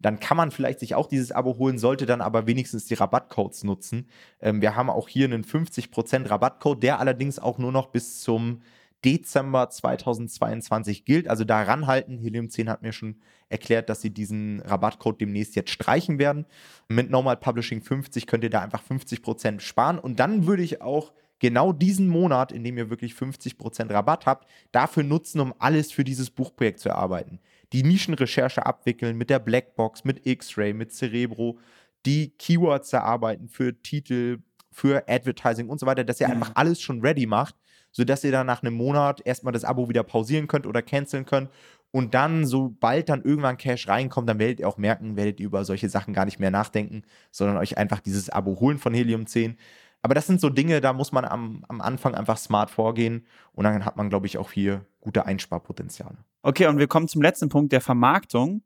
dann 0.00 0.18
kann 0.18 0.36
man 0.38 0.50
vielleicht 0.50 0.80
sich 0.80 0.94
auch 0.94 1.06
dieses 1.06 1.30
Abo 1.30 1.58
holen, 1.58 1.78
sollte 1.78 2.06
dann 2.06 2.22
aber 2.22 2.46
wenigstens 2.46 2.86
die 2.86 2.94
Rabattcodes 2.94 3.64
nutzen. 3.64 4.08
Ähm, 4.40 4.62
wir 4.62 4.74
haben 4.74 4.88
auch 4.88 5.08
hier 5.08 5.26
einen 5.26 5.44
50% 5.44 6.30
Rabattcode, 6.30 6.82
der 6.82 7.00
allerdings 7.00 7.38
auch 7.38 7.58
nur 7.58 7.70
noch 7.70 7.88
bis 7.88 8.20
zum 8.20 8.62
Dezember 9.04 9.70
2022 9.70 11.04
gilt. 11.04 11.28
Also 11.28 11.44
da 11.44 11.62
ranhalten. 11.62 12.18
Helium 12.18 12.50
10 12.50 12.68
hat 12.68 12.82
mir 12.82 12.92
schon 12.92 13.16
erklärt, 13.48 13.88
dass 13.88 14.00
sie 14.00 14.10
diesen 14.10 14.60
Rabattcode 14.60 15.20
demnächst 15.20 15.56
jetzt 15.56 15.70
streichen 15.70 16.18
werden. 16.18 16.46
Mit 16.88 17.10
Normal 17.10 17.36
Publishing 17.36 17.82
50 17.82 18.26
könnt 18.26 18.44
ihr 18.44 18.50
da 18.50 18.60
einfach 18.60 18.82
50% 18.82 19.60
sparen. 19.60 19.98
Und 19.98 20.20
dann 20.20 20.46
würde 20.46 20.62
ich 20.62 20.82
auch 20.82 21.12
genau 21.40 21.72
diesen 21.72 22.08
Monat, 22.08 22.52
in 22.52 22.62
dem 22.62 22.78
ihr 22.78 22.90
wirklich 22.90 23.14
50% 23.14 23.92
Rabatt 23.92 24.26
habt, 24.26 24.48
dafür 24.72 25.02
nutzen, 25.02 25.40
um 25.40 25.54
alles 25.58 25.90
für 25.90 26.04
dieses 26.04 26.30
Buchprojekt 26.30 26.78
zu 26.78 26.90
erarbeiten. 26.90 27.40
Die 27.72 27.82
Nischenrecherche 27.82 28.66
abwickeln 28.66 29.16
mit 29.16 29.30
der 29.30 29.38
Blackbox, 29.38 30.04
mit 30.04 30.26
X-Ray, 30.26 30.72
mit 30.72 30.92
Cerebro, 30.92 31.58
die 32.06 32.30
Keywords 32.38 32.92
erarbeiten 32.92 33.48
für 33.48 33.80
Titel, 33.82 34.38
für 34.80 35.04
Advertising 35.08 35.68
und 35.68 35.78
so 35.78 35.86
weiter, 35.86 36.04
dass 36.04 36.20
ihr 36.20 36.28
einfach 36.28 36.52
alles 36.54 36.80
schon 36.80 37.00
ready 37.00 37.26
macht 37.26 37.54
sodass 37.92 38.24
ihr 38.24 38.32
dann 38.32 38.46
nach 38.46 38.62
einem 38.62 38.74
Monat 38.74 39.20
erstmal 39.24 39.52
das 39.52 39.64
Abo 39.64 39.88
wieder 39.88 40.02
pausieren 40.02 40.46
könnt 40.46 40.66
oder 40.66 40.82
canceln 40.82 41.26
könnt. 41.26 41.50
Und 41.92 42.14
dann, 42.14 42.46
sobald 42.46 43.08
dann 43.08 43.22
irgendwann 43.22 43.56
Cash 43.56 43.88
reinkommt, 43.88 44.28
dann 44.28 44.38
werdet 44.38 44.60
ihr 44.60 44.68
auch 44.68 44.78
merken, 44.78 45.16
werdet 45.16 45.40
ihr 45.40 45.46
über 45.46 45.64
solche 45.64 45.88
Sachen 45.88 46.14
gar 46.14 46.24
nicht 46.24 46.38
mehr 46.38 46.52
nachdenken, 46.52 47.02
sondern 47.32 47.56
euch 47.56 47.78
einfach 47.78 47.98
dieses 48.00 48.30
Abo 48.30 48.60
holen 48.60 48.78
von 48.78 48.94
Helium 48.94 49.26
10. 49.26 49.56
Aber 50.02 50.14
das 50.14 50.26
sind 50.26 50.40
so 50.40 50.48
Dinge, 50.48 50.80
da 50.80 50.92
muss 50.92 51.12
man 51.12 51.24
am, 51.24 51.64
am 51.68 51.80
Anfang 51.80 52.14
einfach 52.14 52.38
smart 52.38 52.70
vorgehen 52.70 53.26
und 53.52 53.64
dann 53.64 53.84
hat 53.84 53.96
man, 53.96 54.08
glaube 54.08 54.26
ich, 54.26 54.38
auch 54.38 54.52
hier 54.52 54.86
gute 55.00 55.26
Einsparpotenziale. 55.26 56.16
Okay, 56.42 56.66
und 56.68 56.78
wir 56.78 56.86
kommen 56.86 57.08
zum 57.08 57.20
letzten 57.20 57.48
Punkt 57.48 57.72
der 57.72 57.82
Vermarktung. 57.82 58.62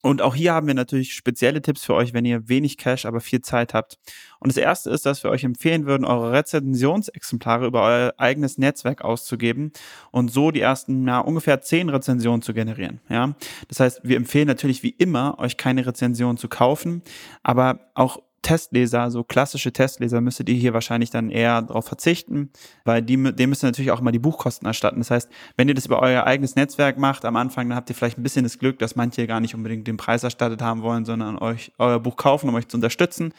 Und 0.00 0.22
auch 0.22 0.34
hier 0.34 0.52
haben 0.54 0.68
wir 0.68 0.74
natürlich 0.74 1.14
spezielle 1.14 1.60
Tipps 1.60 1.84
für 1.84 1.94
euch, 1.94 2.12
wenn 2.12 2.24
ihr 2.24 2.48
wenig 2.48 2.76
Cash, 2.76 3.04
aber 3.04 3.20
viel 3.20 3.40
Zeit 3.40 3.74
habt. 3.74 3.98
Und 4.38 4.48
das 4.48 4.56
erste 4.56 4.90
ist, 4.90 5.04
dass 5.04 5.24
wir 5.24 5.30
euch 5.30 5.42
empfehlen 5.42 5.86
würden, 5.86 6.04
eure 6.04 6.32
Rezensionsexemplare 6.32 7.66
über 7.66 7.82
euer 7.82 8.14
eigenes 8.16 8.58
Netzwerk 8.58 9.02
auszugeben 9.02 9.72
und 10.12 10.30
so 10.30 10.52
die 10.52 10.60
ersten 10.60 11.06
ja, 11.06 11.18
ungefähr 11.18 11.60
zehn 11.62 11.88
Rezensionen 11.88 12.42
zu 12.42 12.54
generieren. 12.54 13.00
Ja, 13.08 13.34
das 13.66 13.80
heißt, 13.80 14.00
wir 14.04 14.16
empfehlen 14.16 14.46
natürlich 14.46 14.84
wie 14.84 14.90
immer, 14.90 15.38
euch 15.40 15.56
keine 15.56 15.84
Rezension 15.84 16.36
zu 16.36 16.48
kaufen, 16.48 17.02
aber 17.42 17.90
auch 17.94 18.20
Testleser, 18.42 19.10
so 19.10 19.24
klassische 19.24 19.72
Testleser, 19.72 20.20
müsstet 20.20 20.48
ihr 20.48 20.54
hier 20.54 20.74
wahrscheinlich 20.74 21.10
dann 21.10 21.30
eher 21.30 21.62
darauf 21.62 21.86
verzichten, 21.86 22.50
weil 22.84 23.02
die, 23.02 23.16
dem 23.16 23.50
müsst 23.50 23.64
ihr 23.64 23.68
natürlich 23.68 23.90
auch 23.90 24.00
immer 24.00 24.12
die 24.12 24.18
Buchkosten 24.18 24.66
erstatten. 24.66 24.98
Das 25.00 25.10
heißt, 25.10 25.28
wenn 25.56 25.68
ihr 25.68 25.74
das 25.74 25.86
über 25.86 26.00
euer 26.00 26.24
eigenes 26.24 26.56
Netzwerk 26.56 26.98
macht 26.98 27.24
am 27.24 27.36
Anfang, 27.36 27.68
dann 27.68 27.76
habt 27.76 27.90
ihr 27.90 27.96
vielleicht 27.96 28.18
ein 28.18 28.22
bisschen 28.22 28.44
das 28.44 28.58
Glück, 28.58 28.78
dass 28.78 28.96
manche 28.96 29.26
gar 29.26 29.40
nicht 29.40 29.54
unbedingt 29.54 29.86
den 29.86 29.96
Preis 29.96 30.22
erstattet 30.22 30.62
haben 30.62 30.82
wollen, 30.82 31.04
sondern 31.04 31.38
euch 31.38 31.72
euer 31.78 32.00
Buch 32.00 32.16
kaufen, 32.16 32.48
um 32.48 32.54
euch 32.54 32.68
zu 32.68 32.76
unterstützen. 32.76 33.32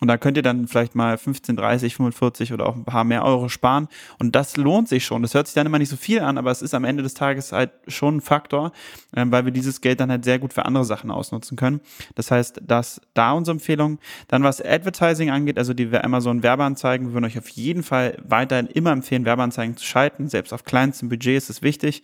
Und 0.00 0.08
da 0.08 0.16
könnt 0.16 0.36
ihr 0.36 0.42
dann 0.42 0.66
vielleicht 0.66 0.94
mal 0.94 1.16
15, 1.18 1.56
30, 1.56 1.96
45 1.96 2.52
oder 2.52 2.66
auch 2.66 2.74
ein 2.74 2.84
paar 2.84 3.04
mehr 3.04 3.24
Euro 3.24 3.48
sparen. 3.48 3.88
Und 4.18 4.34
das 4.34 4.56
lohnt 4.56 4.88
sich 4.88 5.04
schon. 5.04 5.22
Das 5.22 5.34
hört 5.34 5.46
sich 5.46 5.54
dann 5.54 5.66
immer 5.66 5.78
nicht 5.78 5.90
so 5.90 5.96
viel 5.96 6.20
an, 6.20 6.38
aber 6.38 6.50
es 6.50 6.62
ist 6.62 6.74
am 6.74 6.84
Ende 6.84 7.02
des 7.02 7.14
Tages 7.14 7.52
halt 7.52 7.70
schon 7.86 8.16
ein 8.16 8.20
Faktor, 8.20 8.72
äh, 9.14 9.24
weil 9.28 9.44
wir 9.44 9.52
dieses 9.52 9.80
Geld 9.80 10.00
dann 10.00 10.10
halt 10.10 10.24
sehr 10.24 10.38
gut 10.38 10.52
für 10.52 10.64
andere 10.64 10.84
Sachen 10.84 11.10
ausnutzen 11.10 11.56
können. 11.56 11.80
Das 12.14 12.30
heißt, 12.30 12.62
das 12.66 13.00
da 13.14 13.32
unsere 13.32 13.56
Empfehlung. 13.56 13.98
Dann 14.28 14.42
was 14.42 14.64
Advertising 14.64 15.30
angeht, 15.30 15.58
also 15.58 15.74
die 15.74 15.94
Amazon 15.94 16.42
Werbeanzeigen, 16.42 17.08
wir 17.08 17.14
würden 17.14 17.26
euch 17.26 17.38
auf 17.38 17.48
jeden 17.50 17.82
Fall 17.82 18.16
weiterhin 18.26 18.66
immer 18.66 18.92
empfehlen, 18.92 19.24
Werbeanzeigen 19.24 19.76
zu 19.76 19.84
schalten. 19.84 20.28
Selbst 20.28 20.52
auf 20.52 20.64
kleinsten 20.64 21.08
Budgets 21.08 21.50
ist 21.50 21.50
es 21.50 21.62
wichtig. 21.62 22.02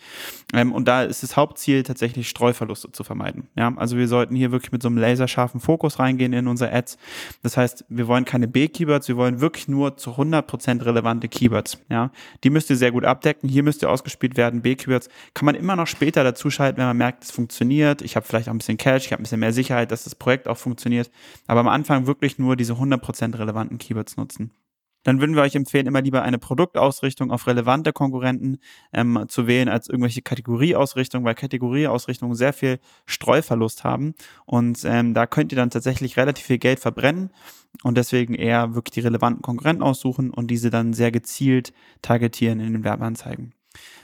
Ähm, 0.53 0.73
und 0.73 0.87
da 0.87 1.03
ist 1.03 1.23
das 1.23 1.37
Hauptziel 1.37 1.83
tatsächlich 1.83 2.29
Streuverluste 2.29 2.93
zu 2.93 3.05
vermeiden. 3.05 3.49
Ja, 3.57 3.73
also 3.77 3.97
wir 3.97 4.09
sollten 4.09 4.37
hier 4.37 4.53
wirklich 4.53 4.73
mit 4.73 4.83
so 4.83 4.89
einem 4.89 4.99
laserscharfen 4.99 5.61
Fokus 5.61 5.99
reingehen 5.99 6.33
in 6.33 6.47
unsere 6.47 6.73
Ads. 6.73 6.99
Das 7.43 7.57
heißt, 7.57 7.86
wir 7.89 8.07
wollen 8.09 8.25
keine 8.25 8.49
B-Keywords, 8.49 9.09
wir 9.09 9.17
wollen 9.17 9.41
wirklich 9.41 9.69
nur 9.69 9.97
zu 9.97 10.13
100% 10.13 10.85
relevante 10.85 11.29
Keywords. 11.29 11.79
Ja, 11.89 12.11
die 12.45 12.51
müsst 12.51 12.71
ihr 12.71 12.77
sehr 12.77 12.93
gut 12.93 13.05
abdecken. 13.05 13.49
Hier 13.49 13.63
müsst 13.63 13.83
ihr 13.83 13.91
ausgespielt 13.91 14.37
werden. 14.37 14.63
B-Keywords 14.63 15.09
kann 15.35 15.47
man 15.47 15.55
immer 15.55 15.77
noch 15.77 15.87
später 15.87 16.25
dazuschalten, 16.25 16.79
wenn 16.79 16.87
man 16.87 16.97
merkt, 16.97 17.25
es 17.25 17.31
funktioniert. 17.31 18.03
Ich 18.03 18.17
habe 18.17 18.27
vielleicht 18.27 18.49
auch 18.49 18.55
ein 18.55 18.59
bisschen 18.59 18.79
Cash, 18.79 19.07
ich 19.07 19.13
habe 19.13 19.23
ein 19.23 19.25
bisschen 19.25 19.41
mehr 19.41 19.53
Sicherheit, 19.53 19.91
dass 19.91 20.05
das 20.05 20.15
Projekt 20.15 20.49
auch 20.49 20.59
funktioniert. 20.59 21.11
Aber 21.47 21.61
am 21.61 21.69
Anfang 21.69 22.07
wirklich 22.07 22.39
nur 22.39 22.57
diese 22.57 22.75
100% 22.75 23.39
relevanten 23.39 23.79
Keywords 23.79 24.17
nutzen 24.17 24.51
dann 25.07 25.21
würden 25.21 25.37
wir 25.37 25.43
euch 25.43 25.55
empfehlen, 25.55 25.87
immer 25.87 26.03
lieber 26.03 26.23
eine 26.23 26.39
Produktausrichtung 26.39 27.31
auf 27.31 27.47
relevante 27.47 27.93
Konkurrenten 27.93 28.59
ähm, 28.93 29.25
zu 29.29 29.47
wählen 29.47 29.69
als 29.69 29.89
irgendwelche 29.89 30.23
Kategorieausrichtungen, 30.23 31.25
weil 31.25 31.35
Kategorieausrichtungen 31.35 32.35
sehr 32.35 32.53
viel 32.53 32.81
Streuverlust 33.07 33.85
haben 33.85 34.15
und 34.47 34.85
ähm, 34.85 35.15
da 35.15 35.27
könnt 35.27 35.53
ihr 35.53 35.57
dann 35.57 35.71
tatsächlich 35.71 36.17
relativ 36.17 36.47
viel 36.47 36.59
Geld 36.59 36.81
verbrennen 36.81 37.31
und 37.85 37.97
deswegen 37.97 38.35
eher 38.35 38.75
wirklich 38.75 38.95
die 38.95 39.01
relevanten 39.01 39.43
Konkurrenten 39.43 39.85
aussuchen 39.85 40.31
und 40.31 40.51
diese 40.51 40.71
dann 40.71 40.93
sehr 40.93 41.13
gezielt 41.13 41.73
targetieren 42.03 42.59
in 42.59 42.73
den 42.73 42.85
Werbeanzeigen. 42.85 43.53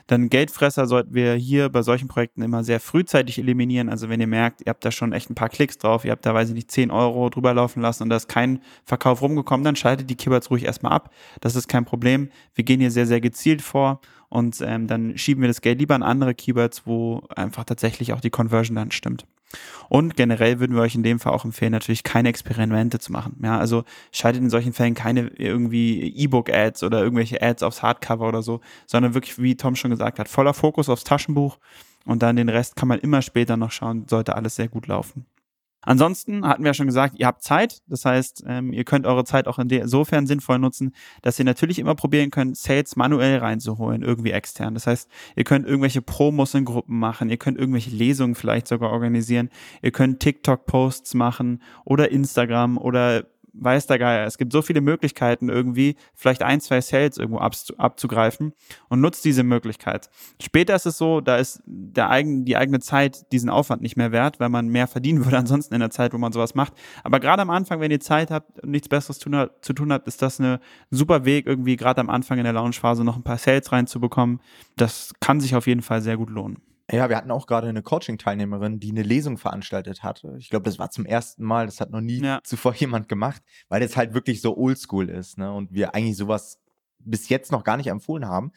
Dann 0.07 0.29
Geldfresser 0.29 0.87
sollten 0.87 1.15
wir 1.15 1.35
hier 1.35 1.69
bei 1.69 1.83
solchen 1.83 2.09
Projekten 2.09 2.43
immer 2.43 2.65
sehr 2.65 2.81
frühzeitig 2.81 3.39
eliminieren. 3.39 3.89
Also 3.89 4.09
wenn 4.09 4.21
ihr 4.21 4.27
merkt, 4.27 4.61
ihr 4.61 4.71
habt 4.71 4.85
da 4.85 4.91
schon 4.91 5.13
echt 5.13 5.31
ein 5.31 5.35
paar 5.35 5.49
Klicks 5.49 5.79
drauf, 5.79 6.05
ihr 6.05 6.13
habt 6.13 6.27
da, 6.27 6.35
weiß 6.35 6.49
ich 6.49 6.55
nicht, 6.55 6.71
10 6.71 6.91
Euro 6.91 7.31
drüber 7.31 7.55
laufen 7.55 7.81
lassen 7.81 8.05
und 8.05 8.09
da 8.09 8.17
ist 8.17 8.29
kein 8.29 8.61
Verkauf 8.85 9.23
rumgekommen, 9.23 9.65
dann 9.65 9.77
schaltet 9.77 10.11
die 10.11 10.17
Keywords 10.17 10.51
ruhig 10.51 10.65
erstmal 10.65 10.93
ab. 10.93 11.11
Das 11.41 11.57
ist 11.57 11.69
kein 11.69 11.85
Problem. 11.85 12.31
Wir 12.55 12.65
gehen 12.65 12.81
hier 12.81 12.91
sehr, 12.91 13.07
sehr 13.07 13.21
gezielt 13.21 13.63
vor 13.63 14.01
und 14.29 14.61
ähm, 14.63 14.87
dann 14.87 15.19
schieben 15.19 15.43
wir 15.43 15.49
das 15.49 15.61
Geld 15.61 15.79
lieber 15.79 15.95
an 15.95 16.03
andere 16.03 16.35
Keywords, 16.35 16.87
wo 16.87 17.23
einfach 17.35 17.65
tatsächlich 17.65 18.13
auch 18.13 18.21
die 18.21 18.31
Conversion 18.31 18.77
dann 18.77 18.91
stimmt. 18.91 19.27
Und 19.89 20.17
generell 20.17 20.61
würden 20.61 20.75
wir 20.75 20.83
euch 20.83 20.95
in 20.95 21.03
dem 21.03 21.21
Fall 21.21 21.33
auch 21.33 21.45
empfehlen, 21.45 21.73
natürlich 21.73 22.03
keine 22.03 22.29
Experimente 22.29 22.99
zu 22.99 23.13
machen. 23.13 23.39
Ja, 23.43 23.59
also 23.59 23.85
schaltet 24.11 24.43
in 24.43 24.51
solchen 24.51 24.73
Fällen 24.73 24.95
keine 24.95 25.29
irgendwie 25.37 26.15
E-Book-Ads 26.17 26.83
oder 26.83 27.03
irgendwelche 27.03 27.43
Ads 27.43 27.63
aufs 27.63 27.83
Hardcover 27.83 28.29
oder 28.29 28.43
so, 28.43 28.61
sondern 28.87 29.15
wirklich, 29.15 29.39
wie 29.39 29.57
Tom 29.57 29.77
schon 29.77 29.91
gesagt 29.91 30.19
hat, 30.19 30.29
voller 30.29 30.55
Fokus 30.55 30.89
aufs 30.89 31.05
Taschenbuch 31.05 31.59
und 32.05 32.23
dann 32.23 32.37
den 32.37 32.49
Rest 32.49 32.77
kann 32.77 32.89
man 32.89 32.99
immer 33.01 33.23
später 33.23 33.57
noch 33.57 33.71
schauen, 33.71 34.07
sollte 34.09 34.37
alles 34.37 34.57
sehr 34.57 34.69
gut 34.69 34.87
laufen. 34.87 35.27
Ansonsten 35.83 36.47
hatten 36.47 36.63
wir 36.63 36.71
ja 36.71 36.75
schon 36.75 36.87
gesagt, 36.87 37.19
ihr 37.19 37.27
habt 37.27 37.43
Zeit. 37.43 37.83
Das 37.89 38.05
heißt, 38.05 38.45
ähm, 38.47 38.73
ihr 38.73 38.85
könnt 38.85 39.07
eure 39.07 39.25
Zeit 39.25 39.49
auch 39.49 39.59
insofern 39.59 40.27
sinnvoll 40.27 40.59
nutzen, 40.59 40.95
dass 41.23 41.39
ihr 41.39 41.45
natürlich 41.45 41.79
immer 41.79 41.95
probieren 41.95 42.31
könnt, 42.31 42.57
Sales 42.57 42.97
manuell 42.97 43.39
reinzuholen, 43.39 44.03
irgendwie 44.03 44.31
extern. 44.31 44.75
Das 44.75 44.87
heißt, 44.87 45.11
ihr 45.37 45.45
könnt 45.45 45.67
irgendwelche 45.67 46.01
Promos 46.03 46.55
in 46.55 46.65
Gruppen 46.65 46.99
machen, 46.99 47.31
ihr 47.31 47.37
könnt 47.37 47.59
irgendwelche 47.59 47.91
Lesungen 47.91 48.35
vielleicht 48.35 48.69
sogar 48.69 48.91
organisieren, 48.91 49.51
ihr 49.83 49.91
könnt 49.91 50.21
TikTok-Posts 50.21 51.15
machen 51.15 51.63
oder 51.85 52.11
Instagram 52.11 52.79
oder 52.79 53.25
weiß 53.55 53.87
der 53.87 53.99
Geier. 53.99 54.27
Es 54.27 54.39
gibt 54.39 54.53
so 54.53 54.63
viele 54.63 54.81
Möglichkeiten 54.81 55.49
irgendwie, 55.49 55.97
vielleicht 56.15 56.43
ein, 56.43 56.61
zwei 56.61 56.81
Sales 56.81 57.19
irgendwo 57.19 57.39
abzugreifen 57.39 58.53
und 58.89 59.01
nutzt 59.01 59.25
diese 59.25 59.43
Möglichkeit. 59.43 60.11
Später 60.41 60.75
ist 60.75 60.87
es 60.87 60.99
so, 60.99 61.21
da 61.21 61.37
ist 61.37 61.63
der 61.67 62.11
eigen, 62.11 62.45
die 62.45 62.57
eigene 62.57 62.81
Zeit 62.81 63.31
diesen 63.33 63.51
Aufwand 63.51 63.83
nicht 63.83 63.97
mehr 63.97 64.13
wert, 64.13 64.41
weil 64.41 64.49
man 64.49 64.69
mehr 64.69 64.87
verdienen 64.87 65.25
würde 65.25 65.39
ansonsten 65.43 65.75
in 65.75 65.81
der 65.81 65.91
Zeit, 65.91 66.13
wo 66.13 66.19
man 66.19 66.33
sowas 66.33 66.55
macht. 66.55 66.73
Aber 67.05 67.21
gerade 67.21 67.43
am 67.43 67.51
Anfang, 67.51 67.81
wenn 67.81 67.91
ihr 67.91 68.01
Zeit 68.01 68.31
habt 68.31 68.61
und 68.61 68.71
nichts 68.71 68.89
Besseres 68.89 69.19
zu 69.19 69.73
tun 69.73 69.93
habt, 69.93 70.09
ist 70.09 70.23
das 70.23 70.41
eine 70.41 70.61
super 70.91 71.25
Weg, 71.25 71.47
irgendwie 71.47 71.77
gerade 71.77 72.01
am 72.01 72.11
Anfang 72.11 72.39
in 72.39 72.45
der 72.45 72.53
Launchphase 72.53 73.05
noch 73.05 73.17
ein 73.17 73.23
paar 73.23 73.39
Sales 73.39 73.71
reinzubekommen. 73.73 74.41
Das 74.77 75.13
kann 75.21 75.41
sich 75.41 75.55
auf 75.55 75.67
jeden 75.67 75.83
Fall 75.83 76.01
sehr 76.01 76.17
gut 76.17 76.31
lohnen. 76.31 76.59
Ja, 76.91 77.09
wir 77.09 77.17
hatten 77.17 77.31
auch 77.31 77.47
gerade 77.47 77.69
eine 77.69 77.83
Coaching-Teilnehmerin, 77.83 78.81
die 78.81 78.91
eine 78.91 79.03
Lesung 79.03 79.39
veranstaltet 79.39 80.03
hatte. 80.03 80.35
Ich 80.39 80.51
glaube, 80.51 80.65
das 80.65 80.79
war 80.79 80.91
zum 80.91 81.07
ersten 81.07 81.45
Mal, 81.45 81.67
das 81.67 81.81
hat 81.81 81.91
noch 81.91 82.01
nie 82.01 82.23
ja. 82.23 82.41
zuvor 82.45 82.75
jemand 82.77 83.09
gemacht, 83.09 83.43
weil 83.69 83.81
das 83.81 83.97
halt 83.97 84.15
wirklich 84.15 84.41
so 84.41 84.57
oldschool 84.57 85.09
ist, 85.09 85.39
ne? 85.39 85.53
Und 85.53 85.73
wir 85.73 85.95
eigentlich 85.95 86.17
sowas 86.17 86.59
bis 86.99 87.29
jetzt 87.29 87.51
noch 87.53 87.65
gar 87.65 87.77
nicht 87.77 87.89
empfohlen 87.89 88.27
haben. 88.27 88.53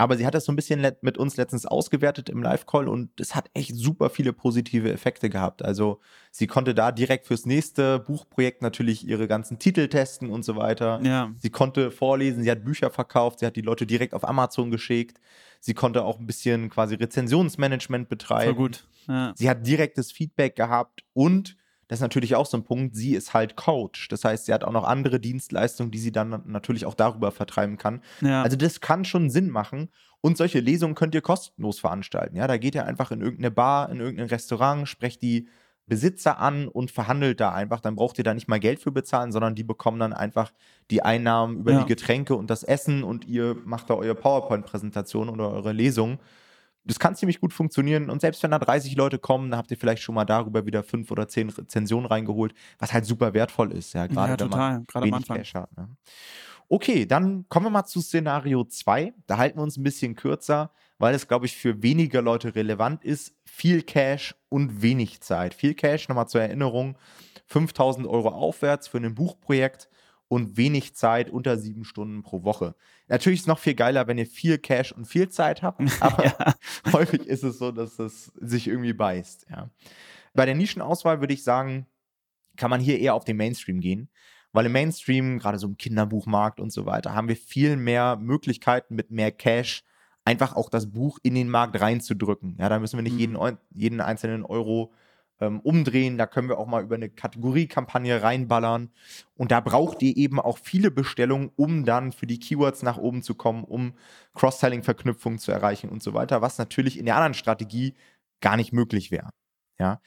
Aber 0.00 0.16
sie 0.16 0.24
hat 0.24 0.32
das 0.32 0.46
so 0.46 0.52
ein 0.52 0.56
bisschen 0.56 0.80
mit 1.02 1.18
uns 1.18 1.36
letztens 1.36 1.66
ausgewertet 1.66 2.30
im 2.30 2.42
Live-Call 2.42 2.88
und 2.88 3.20
es 3.20 3.34
hat 3.34 3.50
echt 3.52 3.76
super 3.76 4.08
viele 4.08 4.32
positive 4.32 4.90
Effekte 4.90 5.28
gehabt. 5.28 5.62
Also 5.62 6.00
sie 6.30 6.46
konnte 6.46 6.74
da 6.74 6.90
direkt 6.90 7.26
fürs 7.26 7.44
nächste 7.44 7.98
Buchprojekt 7.98 8.62
natürlich 8.62 9.06
ihre 9.06 9.28
ganzen 9.28 9.58
Titel 9.58 9.88
testen 9.88 10.30
und 10.30 10.42
so 10.42 10.56
weiter. 10.56 11.02
Ja. 11.02 11.34
Sie 11.38 11.50
konnte 11.50 11.90
vorlesen, 11.90 12.42
sie 12.42 12.50
hat 12.50 12.64
Bücher 12.64 12.88
verkauft, 12.88 13.40
sie 13.40 13.46
hat 13.46 13.56
die 13.56 13.60
Leute 13.60 13.84
direkt 13.84 14.14
auf 14.14 14.26
Amazon 14.26 14.70
geschickt. 14.70 15.20
Sie 15.60 15.74
konnte 15.74 16.04
auch 16.04 16.18
ein 16.18 16.26
bisschen 16.26 16.70
quasi 16.70 16.94
Rezensionsmanagement 16.94 18.08
betreiben. 18.08 18.54
Voll 18.56 18.66
gut. 18.66 18.88
Ja. 19.06 19.32
Sie 19.36 19.48
hat 19.48 19.66
direktes 19.66 20.10
Feedback 20.10 20.56
gehabt 20.56 21.04
und 21.12 21.56
das 21.88 21.98
ist 21.98 22.02
natürlich 22.02 22.36
auch 22.36 22.46
so 22.46 22.56
ein 22.56 22.62
Punkt, 22.62 22.94
sie 22.94 23.14
ist 23.14 23.34
halt 23.34 23.56
Coach. 23.56 24.06
Das 24.08 24.24
heißt, 24.24 24.46
sie 24.46 24.54
hat 24.54 24.62
auch 24.62 24.72
noch 24.72 24.84
andere 24.84 25.18
Dienstleistungen, 25.18 25.90
die 25.90 25.98
sie 25.98 26.12
dann 26.12 26.42
natürlich 26.46 26.86
auch 26.86 26.94
darüber 26.94 27.32
vertreiben 27.32 27.78
kann. 27.78 28.00
Ja. 28.20 28.44
Also 28.44 28.56
das 28.56 28.80
kann 28.80 29.04
schon 29.04 29.28
Sinn 29.28 29.50
machen. 29.50 29.88
Und 30.20 30.36
solche 30.36 30.60
Lesungen 30.60 30.94
könnt 30.94 31.16
ihr 31.16 31.20
kostenlos 31.20 31.80
veranstalten. 31.80 32.36
Ja, 32.36 32.46
da 32.46 32.58
geht 32.58 32.76
ihr 32.76 32.86
einfach 32.86 33.10
in 33.10 33.20
irgendeine 33.20 33.50
Bar, 33.50 33.90
in 33.90 33.98
irgendein 33.98 34.28
Restaurant, 34.28 34.86
sprecht 34.86 35.20
die 35.22 35.48
Besitzer 35.90 36.38
an 36.38 36.68
und 36.68 36.90
verhandelt 36.90 37.40
da 37.40 37.52
einfach. 37.52 37.80
Dann 37.80 37.96
braucht 37.96 38.16
ihr 38.16 38.24
da 38.24 38.32
nicht 38.32 38.48
mal 38.48 38.60
Geld 38.60 38.80
für 38.80 38.92
bezahlen, 38.92 39.32
sondern 39.32 39.54
die 39.54 39.64
bekommen 39.64 39.98
dann 39.98 40.14
einfach 40.14 40.52
die 40.90 41.02
Einnahmen 41.02 41.58
über 41.58 41.72
ja. 41.72 41.80
die 41.80 41.86
Getränke 41.86 42.36
und 42.36 42.48
das 42.48 42.62
Essen 42.62 43.02
und 43.02 43.26
ihr 43.26 43.56
macht 43.64 43.90
da 43.90 43.94
eure 43.94 44.14
PowerPoint-Präsentation 44.14 45.28
oder 45.28 45.50
eure 45.50 45.72
Lesung 45.72 46.18
das 46.84 46.98
kann 46.98 47.14
ziemlich 47.14 47.40
gut 47.40 47.52
funktionieren. 47.52 48.08
Und 48.10 48.20
selbst 48.20 48.42
wenn 48.42 48.50
da 48.50 48.58
30 48.58 48.96
Leute 48.96 49.18
kommen, 49.18 49.50
dann 49.50 49.58
habt 49.58 49.70
ihr 49.70 49.76
vielleicht 49.76 50.02
schon 50.02 50.14
mal 50.14 50.24
darüber 50.24 50.64
wieder 50.66 50.82
fünf 50.82 51.10
oder 51.10 51.28
zehn 51.28 51.50
Rezensionen 51.50 52.06
reingeholt, 52.06 52.54
was 52.78 52.92
halt 52.92 53.04
super 53.04 53.34
wertvoll 53.34 53.72
ist, 53.72 53.92
ja, 53.92 54.06
gerade 54.06 54.32
ja, 54.32 54.40
wenn 54.40 54.48
man 54.48 54.86
gerade 54.86 55.06
wenig 55.06 55.26
Cash 55.26 55.54
hat. 55.54 55.76
Ne? 55.76 55.88
Okay, 56.72 57.04
dann 57.04 57.48
kommen 57.48 57.66
wir 57.66 57.70
mal 57.70 57.84
zu 57.84 58.00
Szenario 58.00 58.62
2. 58.62 59.12
Da 59.26 59.38
halten 59.38 59.58
wir 59.58 59.64
uns 59.64 59.76
ein 59.76 59.82
bisschen 59.82 60.14
kürzer, 60.14 60.70
weil 60.98 61.16
es, 61.16 61.26
glaube 61.26 61.46
ich, 61.46 61.56
für 61.56 61.82
weniger 61.82 62.22
Leute 62.22 62.54
relevant 62.54 63.02
ist. 63.04 63.34
Viel 63.44 63.82
Cash 63.82 64.36
und 64.48 64.80
wenig 64.80 65.20
Zeit. 65.20 65.52
Viel 65.52 65.74
Cash, 65.74 66.08
nochmal 66.08 66.28
zur 66.28 66.42
Erinnerung, 66.42 66.96
5000 67.46 68.06
Euro 68.06 68.28
aufwärts 68.28 68.86
für 68.86 68.98
ein 68.98 69.16
Buchprojekt 69.16 69.88
und 70.28 70.56
wenig 70.56 70.94
Zeit, 70.94 71.28
unter 71.28 71.58
sieben 71.58 71.84
Stunden 71.84 72.22
pro 72.22 72.44
Woche. 72.44 72.76
Natürlich 73.08 73.40
ist 73.40 73.44
es 73.44 73.48
noch 73.48 73.58
viel 73.58 73.74
geiler, 73.74 74.06
wenn 74.06 74.18
ihr 74.18 74.26
viel 74.26 74.56
Cash 74.58 74.92
und 74.92 75.06
viel 75.06 75.28
Zeit 75.28 75.64
habt, 75.64 75.82
aber 76.00 76.24
ja. 76.24 76.54
häufig 76.92 77.26
ist 77.26 77.42
es 77.42 77.58
so, 77.58 77.72
dass 77.72 77.98
es 77.98 78.26
sich 78.36 78.68
irgendwie 78.68 78.92
beißt. 78.92 79.48
Ja. 79.50 79.70
Bei 80.34 80.46
der 80.46 80.54
Nischenauswahl 80.54 81.18
würde 81.18 81.34
ich 81.34 81.42
sagen, 81.42 81.88
kann 82.56 82.70
man 82.70 82.80
hier 82.80 83.00
eher 83.00 83.14
auf 83.14 83.24
den 83.24 83.38
Mainstream 83.38 83.80
gehen, 83.80 84.08
weil 84.52 84.66
im 84.66 84.72
Mainstream, 84.72 85.38
gerade 85.38 85.58
so 85.58 85.66
im 85.66 85.76
Kinderbuchmarkt 85.76 86.60
und 86.60 86.72
so 86.72 86.86
weiter, 86.86 87.14
haben 87.14 87.28
wir 87.28 87.36
viel 87.36 87.76
mehr 87.76 88.16
Möglichkeiten 88.16 88.94
mit 88.94 89.10
mehr 89.10 89.30
Cash 89.30 89.82
einfach 90.24 90.54
auch 90.54 90.68
das 90.68 90.90
Buch 90.90 91.18
in 91.22 91.34
den 91.34 91.48
Markt 91.48 91.80
reinzudrücken. 91.80 92.56
Ja, 92.58 92.68
da 92.68 92.78
müssen 92.78 92.98
wir 92.98 93.02
nicht 93.02 93.14
mhm. 93.14 93.18
jeden, 93.18 93.58
jeden 93.74 94.00
einzelnen 94.00 94.44
Euro 94.44 94.92
ähm, 95.40 95.60
umdrehen. 95.60 96.18
Da 96.18 96.26
können 96.26 96.48
wir 96.48 96.58
auch 96.58 96.66
mal 96.66 96.82
über 96.82 96.94
eine 96.94 97.08
Kategoriekampagne 97.08 98.22
reinballern. 98.22 98.90
Und 99.36 99.50
da 99.50 99.60
braucht 99.60 100.02
ihr 100.02 100.16
eben 100.16 100.38
auch 100.38 100.58
viele 100.58 100.90
Bestellungen, 100.90 101.50
um 101.56 101.84
dann 101.84 102.12
für 102.12 102.26
die 102.26 102.38
Keywords 102.38 102.82
nach 102.82 102.98
oben 102.98 103.22
zu 103.22 103.34
kommen, 103.34 103.64
um 103.64 103.94
Cross-Selling-Verknüpfungen 104.34 105.38
zu 105.38 105.52
erreichen 105.52 105.88
und 105.90 106.02
so 106.02 106.14
weiter, 106.14 106.42
was 106.42 106.58
natürlich 106.58 106.98
in 106.98 107.06
der 107.06 107.16
anderen 107.16 107.34
Strategie 107.34 107.94
gar 108.40 108.56
nicht 108.56 108.72
möglich 108.72 109.10
wäre. 109.10 109.30
Ja. 109.78 110.00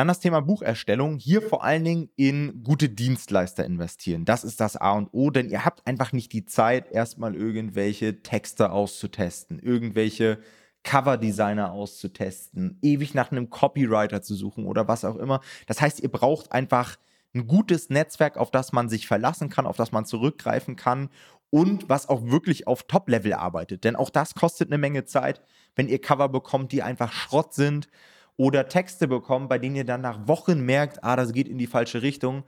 Dann 0.00 0.08
das 0.08 0.20
Thema 0.20 0.40
Bucherstellung. 0.40 1.18
Hier 1.18 1.42
vor 1.42 1.62
allen 1.62 1.84
Dingen 1.84 2.08
in 2.16 2.64
gute 2.64 2.88
Dienstleister 2.88 3.66
investieren. 3.66 4.24
Das 4.24 4.44
ist 4.44 4.58
das 4.58 4.78
A 4.78 4.92
und 4.92 5.10
O, 5.12 5.28
denn 5.28 5.50
ihr 5.50 5.66
habt 5.66 5.86
einfach 5.86 6.14
nicht 6.14 6.32
die 6.32 6.46
Zeit, 6.46 6.90
erstmal 6.90 7.34
irgendwelche 7.34 8.22
Texte 8.22 8.70
auszutesten, 8.70 9.58
irgendwelche 9.58 10.38
Coverdesigner 10.84 11.72
auszutesten, 11.72 12.78
ewig 12.80 13.12
nach 13.12 13.30
einem 13.30 13.50
Copywriter 13.50 14.22
zu 14.22 14.34
suchen 14.34 14.64
oder 14.64 14.88
was 14.88 15.04
auch 15.04 15.16
immer. 15.16 15.42
Das 15.66 15.82
heißt, 15.82 16.00
ihr 16.00 16.10
braucht 16.10 16.50
einfach 16.50 16.96
ein 17.34 17.46
gutes 17.46 17.90
Netzwerk, 17.90 18.38
auf 18.38 18.50
das 18.50 18.72
man 18.72 18.88
sich 18.88 19.06
verlassen 19.06 19.50
kann, 19.50 19.66
auf 19.66 19.76
das 19.76 19.92
man 19.92 20.06
zurückgreifen 20.06 20.76
kann 20.76 21.10
und 21.50 21.90
was 21.90 22.08
auch 22.08 22.24
wirklich 22.24 22.66
auf 22.66 22.84
Top-Level 22.84 23.34
arbeitet. 23.34 23.84
Denn 23.84 23.96
auch 23.96 24.08
das 24.08 24.34
kostet 24.34 24.70
eine 24.70 24.78
Menge 24.78 25.04
Zeit, 25.04 25.42
wenn 25.76 25.90
ihr 25.90 26.00
Cover 26.00 26.30
bekommt, 26.30 26.72
die 26.72 26.82
einfach 26.82 27.12
Schrott 27.12 27.52
sind 27.52 27.90
oder 28.40 28.68
Texte 28.68 29.06
bekommt, 29.06 29.50
bei 29.50 29.58
denen 29.58 29.76
ihr 29.76 29.84
dann 29.84 30.00
nach 30.00 30.26
Wochen 30.26 30.62
merkt, 30.62 31.04
ah, 31.04 31.14
das 31.14 31.34
geht 31.34 31.46
in 31.46 31.58
die 31.58 31.66
falsche 31.66 32.00
Richtung, 32.00 32.44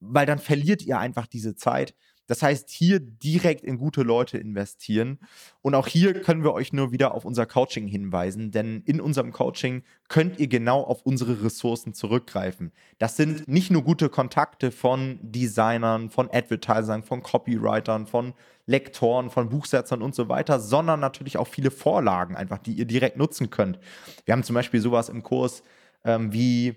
weil 0.00 0.24
dann 0.26 0.38
verliert 0.38 0.82
ihr 0.82 0.98
einfach 0.98 1.26
diese 1.26 1.54
Zeit. 1.54 1.94
Das 2.28 2.42
heißt, 2.42 2.70
hier 2.70 3.00
direkt 3.00 3.64
in 3.64 3.78
gute 3.78 4.02
Leute 4.02 4.38
investieren. 4.38 5.18
Und 5.62 5.74
auch 5.74 5.88
hier 5.88 6.20
können 6.20 6.44
wir 6.44 6.52
euch 6.52 6.72
nur 6.72 6.92
wieder 6.92 7.14
auf 7.14 7.24
unser 7.24 7.46
Coaching 7.46 7.88
hinweisen, 7.88 8.52
denn 8.52 8.82
in 8.84 9.00
unserem 9.00 9.32
Coaching 9.32 9.82
könnt 10.08 10.38
ihr 10.38 10.46
genau 10.46 10.82
auf 10.82 11.02
unsere 11.02 11.42
Ressourcen 11.42 11.94
zurückgreifen. 11.94 12.70
Das 12.98 13.16
sind 13.16 13.48
nicht 13.48 13.70
nur 13.70 13.82
gute 13.82 14.10
Kontakte 14.10 14.70
von 14.70 15.18
Designern, 15.22 16.10
von 16.10 16.28
Advertisern, 16.30 17.02
von 17.02 17.22
Copywritern, 17.22 18.06
von 18.06 18.34
Lektoren, 18.66 19.30
von 19.30 19.48
Buchsetzern 19.48 20.02
und 20.02 20.14
so 20.14 20.28
weiter, 20.28 20.60
sondern 20.60 21.00
natürlich 21.00 21.38
auch 21.38 21.48
viele 21.48 21.70
Vorlagen 21.70 22.36
einfach, 22.36 22.58
die 22.58 22.74
ihr 22.74 22.84
direkt 22.84 23.16
nutzen 23.16 23.48
könnt. 23.48 23.78
Wir 24.26 24.32
haben 24.32 24.42
zum 24.42 24.54
Beispiel 24.54 24.80
sowas 24.80 25.08
im 25.08 25.22
Kurs 25.22 25.62
ähm, 26.04 26.32
wie 26.32 26.76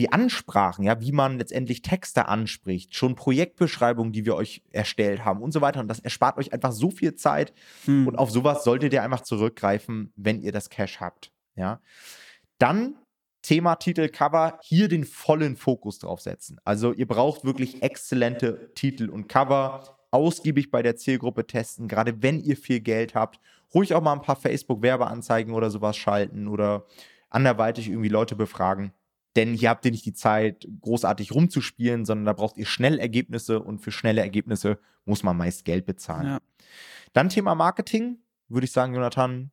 wie 0.00 0.10
Ansprachen, 0.10 0.82
ja, 0.82 0.98
wie 1.02 1.12
man 1.12 1.36
letztendlich 1.36 1.82
Texte 1.82 2.26
anspricht, 2.26 2.94
schon 2.94 3.16
Projektbeschreibungen, 3.16 4.14
die 4.14 4.24
wir 4.24 4.34
euch 4.34 4.62
erstellt 4.72 5.26
haben 5.26 5.42
und 5.42 5.52
so 5.52 5.60
weiter. 5.60 5.80
Und 5.80 5.88
das 5.88 5.98
erspart 5.98 6.38
euch 6.38 6.54
einfach 6.54 6.72
so 6.72 6.90
viel 6.90 7.16
Zeit. 7.16 7.52
Hm. 7.84 8.08
Und 8.08 8.16
auf 8.16 8.30
sowas 8.30 8.64
solltet 8.64 8.94
ihr 8.94 9.02
einfach 9.02 9.20
zurückgreifen, 9.20 10.10
wenn 10.16 10.40
ihr 10.40 10.52
das 10.52 10.70
Cash 10.70 11.00
habt. 11.00 11.32
Ja. 11.54 11.82
Dann 12.56 12.94
Thema, 13.42 13.76
Titel, 13.76 14.08
Cover, 14.08 14.58
hier 14.62 14.88
den 14.88 15.04
vollen 15.04 15.54
Fokus 15.56 15.98
drauf 15.98 16.22
setzen. 16.22 16.58
Also 16.64 16.94
ihr 16.94 17.06
braucht 17.06 17.44
wirklich 17.44 17.82
exzellente 17.82 18.72
Titel 18.74 19.10
und 19.10 19.28
Cover, 19.28 19.98
ausgiebig 20.10 20.70
bei 20.70 20.82
der 20.82 20.96
Zielgruppe 20.96 21.46
testen, 21.46 21.88
gerade 21.88 22.22
wenn 22.22 22.40
ihr 22.40 22.56
viel 22.56 22.80
Geld 22.80 23.14
habt. 23.14 23.38
Ruhig 23.74 23.92
auch 23.92 24.00
mal 24.00 24.14
ein 24.14 24.22
paar 24.22 24.36
Facebook-Werbeanzeigen 24.36 25.52
oder 25.52 25.70
sowas 25.70 25.98
schalten 25.98 26.48
oder 26.48 26.86
anderweitig 27.28 27.90
irgendwie 27.90 28.08
Leute 28.08 28.34
befragen. 28.34 28.94
Denn 29.36 29.54
hier 29.54 29.70
habt 29.70 29.84
ihr 29.84 29.92
nicht 29.92 30.06
die 30.06 30.12
Zeit, 30.12 30.66
großartig 30.80 31.32
rumzuspielen, 31.32 32.04
sondern 32.04 32.26
da 32.26 32.32
braucht 32.32 32.56
ihr 32.56 32.66
schnell 32.66 32.98
Ergebnisse 32.98 33.60
und 33.60 33.78
für 33.78 33.92
schnelle 33.92 34.20
Ergebnisse 34.20 34.78
muss 35.04 35.22
man 35.22 35.36
meist 35.36 35.64
Geld 35.64 35.86
bezahlen. 35.86 36.26
Ja. 36.26 36.40
Dann 37.12 37.28
Thema 37.28 37.54
Marketing, 37.54 38.18
würde 38.48 38.64
ich 38.64 38.72
sagen, 38.72 38.94
Jonathan, 38.94 39.50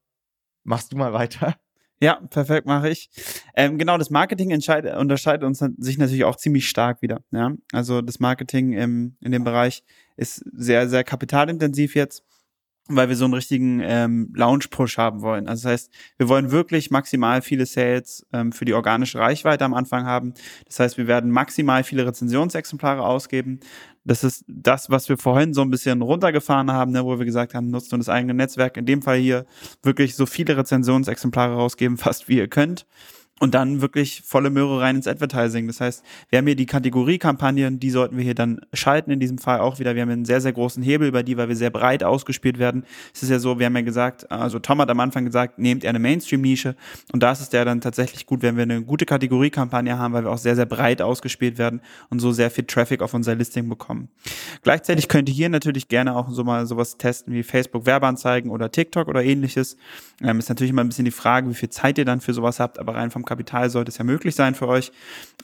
machst 0.63 0.92
du 0.92 0.98
mal 0.98 1.13
weiter. 1.13 1.56
Ja, 2.00 2.16
perfekt, 2.30 2.68
mache 2.68 2.90
ich. 2.90 3.10
Ähm, 3.56 3.80
genau, 3.80 3.98
das 3.98 4.12
Marketing 4.12 4.52
unterscheidet 4.52 5.44
uns 5.44 5.63
sich 5.78 5.98
natürlich 5.98 6.26
auch 6.26 6.36
ziemlich 6.36 6.70
stark 6.70 7.02
wieder. 7.02 7.24
Ja? 7.32 7.54
Also 7.72 8.02
das 8.02 8.20
Marketing 8.20 8.74
im, 8.74 9.18
in 9.20 9.32
dem 9.32 9.44
Bereich 9.44 9.84
ist 10.16 10.44
sehr, 10.54 10.88
sehr 10.90 11.04
kapitalintensiv 11.04 11.96
jetzt 11.96 12.24
weil 12.89 13.10
wir 13.10 13.15
so 13.15 13.26
einen 13.26 13.34
richtigen 13.34 13.82
ähm, 13.84 14.34
Launch-Push 14.36 14.97
haben 14.97 15.21
wollen. 15.21 15.47
Also 15.47 15.63
das 15.63 15.71
heißt, 15.71 15.93
wir 16.17 16.30
wollen 16.30 16.52
wirklich 16.52 16.91
maximal 16.91 17.41
viele 17.41 17.65
Sales 17.65 18.26
ähm, 18.34 18.52
für 18.52 18.65
die 18.65 18.73
organische 18.73 19.19
Reichweite 19.19 19.65
am 19.65 19.73
Anfang 19.73 20.06
haben. 20.06 20.34
Das 20.65 20.80
heißt, 20.80 20.97
wir 20.97 21.08
werden 21.08 21.32
maximal 21.32 21.84
viele 21.84 22.06
Rezensionsexemplare 22.06 23.04
ausgeben. 23.04 23.60
Das 24.04 24.23
ist 24.23 24.45
das, 24.47 24.89
was 24.89 25.10
wir 25.10 25.17
vorhin 25.17 25.54
so 25.54 25.62
ein 25.62 25.69
bisschen 25.69 26.02
runtergefahren 26.02 26.71
haben, 26.71 26.91
ne, 26.91 27.04
wo 27.04 27.17
wir 27.17 27.26
gesagt 27.26 27.54
haben, 27.54 27.69
nutzt 27.69 27.91
nur 27.91 28.00
das 28.00 28.10
eigene 28.10 28.34
Netzwerk. 28.34 28.78
In 28.78 28.86
dem 28.86 29.02
Fall 29.02 29.17
hier 29.17 29.45
wirklich 29.84 30.15
so 30.15 30.26
viele 30.26 30.56
Rezensionsexemplare 30.58 31.54
rausgeben, 31.56 31.97
fast 31.97 32.30
wie 32.30 32.38
ihr 32.38 32.47
könnt 32.47 32.86
und 33.39 33.54
dann 33.54 33.82
wirklich 33.82 34.23
volle 34.26 34.50
Möhre 34.50 34.82
rein 34.82 34.95
ins 34.95 35.08
Advertising. 35.08 35.67
Das 35.67 35.80
heißt, 35.80 36.04
wir 36.30 36.39
haben 36.39 36.47
hier 36.47 36.56
die 36.56 36.65
Kategoriekampagnen, 36.65 37.80
die 37.80 37.89
sollten 37.91 38.17
wir 38.17 38.23
hier 38.23 38.36
dann 38.36 38.62
schalten 38.73 39.12
in 39.12 39.19
diesem 39.19 39.38
Fall 39.38 39.60
auch 39.60 39.80
wieder. 39.80 39.95
Wir 39.95 40.02
haben 40.02 40.10
einen 40.10 40.26
sehr, 40.26 40.41
sehr 40.41 40.54
großen 40.54 40.82
Hebel 40.82 41.08
über 41.08 41.23
die, 41.23 41.38
weil 41.38 41.47
wir 41.47 41.56
sehr 41.56 41.69
breit 41.69 42.04
ausgespielt 42.04 42.58
werden. 42.58 42.84
Es 43.13 43.23
ist 43.23 43.30
ja 43.30 43.39
so, 43.39 43.60
wir 43.60 43.67
haben 43.67 43.76
ja 43.76 43.82
gesagt, 43.82 44.32
also 44.32 44.60
Tom 44.60 44.82
hat 44.82 44.89
am 44.89 45.00
Anfang 45.00 45.26
gesagt, 45.26 45.60
nehmt 45.60 45.84
ihr 45.84 45.89
eine 45.89 46.00
Mainstream-Nische 46.00 46.76
und 47.13 47.21
da 47.21 47.32
ist 47.32 47.41
es 47.41 47.52
ja 47.52 47.63
dann 47.63 47.82
tatsächlich 47.82 48.26
gut, 48.26 48.41
wenn 48.41 48.56
wir 48.56 48.63
eine 48.63 48.82
gute 48.82 49.06
Kategoriekampagne 49.06 49.97
haben, 49.97 50.13
weil 50.13 50.23
wir 50.23 50.32
auch 50.32 50.38
sehr, 50.38 50.56
sehr 50.56 50.65
breit 50.65 51.02
ausgespielt 51.02 51.58
werden 51.58 51.82
und 52.10 52.19
so 52.19 52.32
sehr 52.32 52.50
viel 52.50 52.65
Traffic 52.65 53.02
auf 53.02 53.13
unser 53.13 53.36
Listing 53.36 53.69
bekommen. 53.69 54.10
Gleichzeitig 54.63 55.08
könnt 55.08 55.30
ihr 55.30 55.36
hier 55.36 55.50
natürlich 55.50 55.88
gerne 55.88 56.15
auch 56.15 56.30
so 56.32 56.43
mal 56.43 56.65
sowas 56.65 56.97
testen 56.97 57.34
wie 57.34 57.43
Facebook 57.43 57.86
Werbeanzeigen 57.86 58.50
oder 58.50 58.71
TikTok 58.71 59.08
oder 59.08 59.23
ähnliches. 59.23 59.78
Ähm, 60.23 60.39
ist 60.39 60.50
natürlich 60.50 60.71
immer 60.71 60.84
ein 60.84 60.89
bisschen 60.89 61.06
die 61.06 61.12
Frage, 61.12 61.50
wie 61.50 61.54
viel 61.54 61.69
Zeit 61.69 61.97
ihr 61.97 62.06
dann 62.06 62.21
für 62.21 62.34
sowas 62.34 62.60
habt, 62.60 62.80
aber 62.80 62.95
rein 62.95 63.12
vom 63.12 63.27
Kapital 63.28 63.70
sollte 63.70 63.90
es 63.90 64.00
ja 64.00 64.04
möglich 64.04 64.34
sein 64.34 64.56
für 64.56 64.68
euch. 64.68 64.92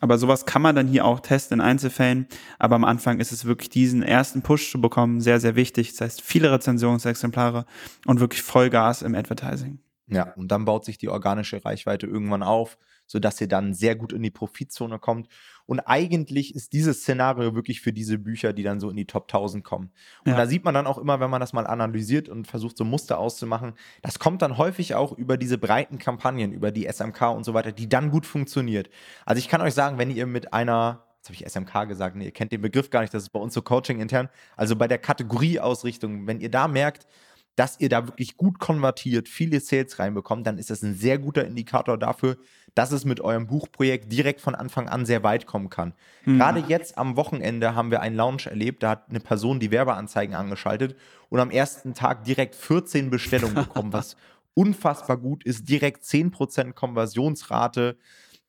Aber 0.02 0.18
sowas 0.18 0.48
kann 0.48 0.64
man 0.64 0.76
dann 0.76 0.88
hier 0.88 1.06
auch 1.06 1.20
testen 1.20 1.60
in 1.60 1.66
Einzelfällen. 1.66 2.28
Aber 2.58 2.76
am 2.76 2.84
Anfang 2.84 3.20
ist 3.20 3.32
es 3.32 3.46
wirklich 3.46 3.70
diesen 3.70 4.02
ersten 4.02 4.42
Push 4.42 4.72
zu 4.72 4.82
bekommen 4.82 5.22
sehr, 5.22 5.40
sehr 5.40 5.56
wichtig. 5.56 5.92
Das 5.92 6.02
heißt, 6.02 6.22
viele 6.22 6.52
Rezensionsexemplare 6.52 7.66
und 8.08 8.20
wirklich 8.20 8.42
Vollgas 8.42 9.04
im 9.04 9.14
Advertising. 9.14 9.80
Ja, 10.08 10.34
und 10.34 10.52
dann 10.52 10.66
baut 10.66 10.86
sich 10.86 10.98
die 10.98 11.10
organische 11.10 11.64
Reichweite 11.64 12.08
irgendwann 12.08 12.44
auf, 12.44 12.78
sodass 13.08 13.40
ihr 13.40 13.48
dann 13.48 13.74
sehr 13.74 13.96
gut 13.96 14.12
in 14.12 14.22
die 14.22 14.32
Profitzone 14.32 15.00
kommt. 15.00 15.28
Und 15.66 15.80
eigentlich 15.82 16.56
ist 16.56 16.74
dieses 16.74 17.02
Szenario 17.02 17.56
wirklich 17.56 17.82
für 17.82 17.94
diese 17.94 18.18
Bücher, 18.18 18.54
die 18.54 18.64
dann 18.64 18.80
so 18.80 18.90
in 18.90 18.98
die 18.98 19.06
Top 19.06 19.24
1000 19.24 19.64
kommen. 19.64 19.92
Und 20.26 20.32
ja. 20.32 20.38
da 20.38 20.46
sieht 20.46 20.66
man 20.66 20.74
dann 20.74 20.88
auch 20.88 20.98
immer, 20.98 21.20
wenn 21.20 21.30
man 21.30 21.40
das 21.40 21.54
mal 21.54 21.66
analysiert 21.66 22.28
und 22.28 22.48
versucht, 22.48 22.78
so 22.78 22.84
Muster 22.84 23.18
auszumachen, 23.18 23.74
das 24.02 24.20
kommt 24.20 24.42
dann 24.42 24.58
häufig 24.58 24.96
auch 24.96 25.14
über 25.14 25.38
diese 25.38 25.58
breiten 25.58 26.00
Kampagnen, 26.00 26.52
über 26.52 26.72
die 26.72 26.88
SMK 26.92 27.22
und 27.30 27.46
so 27.46 27.54
weiter, 27.54 27.72
die 27.72 27.88
dann 27.88 28.12
gut 28.12 28.26
funktioniert. 28.26 28.90
Also 29.26 29.40
ich 29.40 29.48
kann 29.48 29.62
euch 29.62 29.74
sagen, 29.74 29.98
wenn 29.98 30.12
ihr 30.12 30.26
mit 30.26 30.54
einer 30.54 31.04
jetzt 31.24 31.30
habe 31.30 31.36
ich 31.36 31.50
SMK 31.50 31.88
gesagt, 31.88 32.18
nee, 32.18 32.26
ihr 32.26 32.32
kennt 32.32 32.52
den 32.52 32.62
Begriff 32.62 32.90
gar 32.90 33.00
nicht, 33.00 33.14
das 33.14 33.24
ist 33.24 33.30
bei 33.30 33.40
uns 33.40 33.54
so 33.54 33.62
Coaching 33.62 34.02
intern. 34.02 34.28
Also 34.58 34.76
bei 34.76 34.90
der 34.90 34.98
Kategorieausrichtung, 34.98 36.28
wenn 36.28 36.42
ihr 36.42 36.52
da 36.52 36.68
merkt, 36.68 37.08
dass 37.56 37.80
ihr 37.80 37.90
da 37.90 38.08
wirklich 38.08 38.36
gut 38.36 38.60
konvertiert, 38.60 39.30
viele 39.30 39.60
Sales 39.60 40.00
reinbekommt, 40.00 40.48
dann 40.48 40.58
ist 40.58 40.70
das 40.70 40.82
ein 40.82 40.96
sehr 40.96 41.20
guter 41.20 41.46
Indikator 41.46 41.98
dafür, 41.98 42.38
dass 42.76 42.92
es 42.92 43.06
mit 43.06 43.22
eurem 43.22 43.48
Buchprojekt 43.48 44.12
direkt 44.12 44.42
von 44.42 44.56
Anfang 44.56 44.90
an 44.90 45.06
sehr 45.06 45.24
weit 45.24 45.46
kommen 45.46 45.70
kann. 45.70 45.94
Mhm. 46.26 46.38
Gerade 46.38 46.64
jetzt 46.68 46.98
am 46.98 47.16
Wochenende 47.16 47.76
haben 47.76 47.92
wir 47.92 48.02
einen 48.02 48.16
Launch 48.16 48.48
erlebt, 48.48 48.84
da 48.84 48.92
hat 48.92 49.10
eine 49.10 49.20
Person 49.20 49.60
die 49.60 49.72
Werbeanzeigen 49.72 50.36
angeschaltet 50.36 50.96
und 51.30 51.40
am 51.40 51.52
ersten 51.52 51.94
Tag 51.94 52.24
direkt 52.24 52.56
14 52.56 53.10
Bestellungen 53.10 53.56
bekommen, 53.56 53.94
was 53.94 54.16
unfassbar 54.54 55.18
gut 55.18 55.44
ist, 55.44 55.70
direkt 55.70 56.04
10% 56.04 56.74
Konversionsrate, 56.74 57.98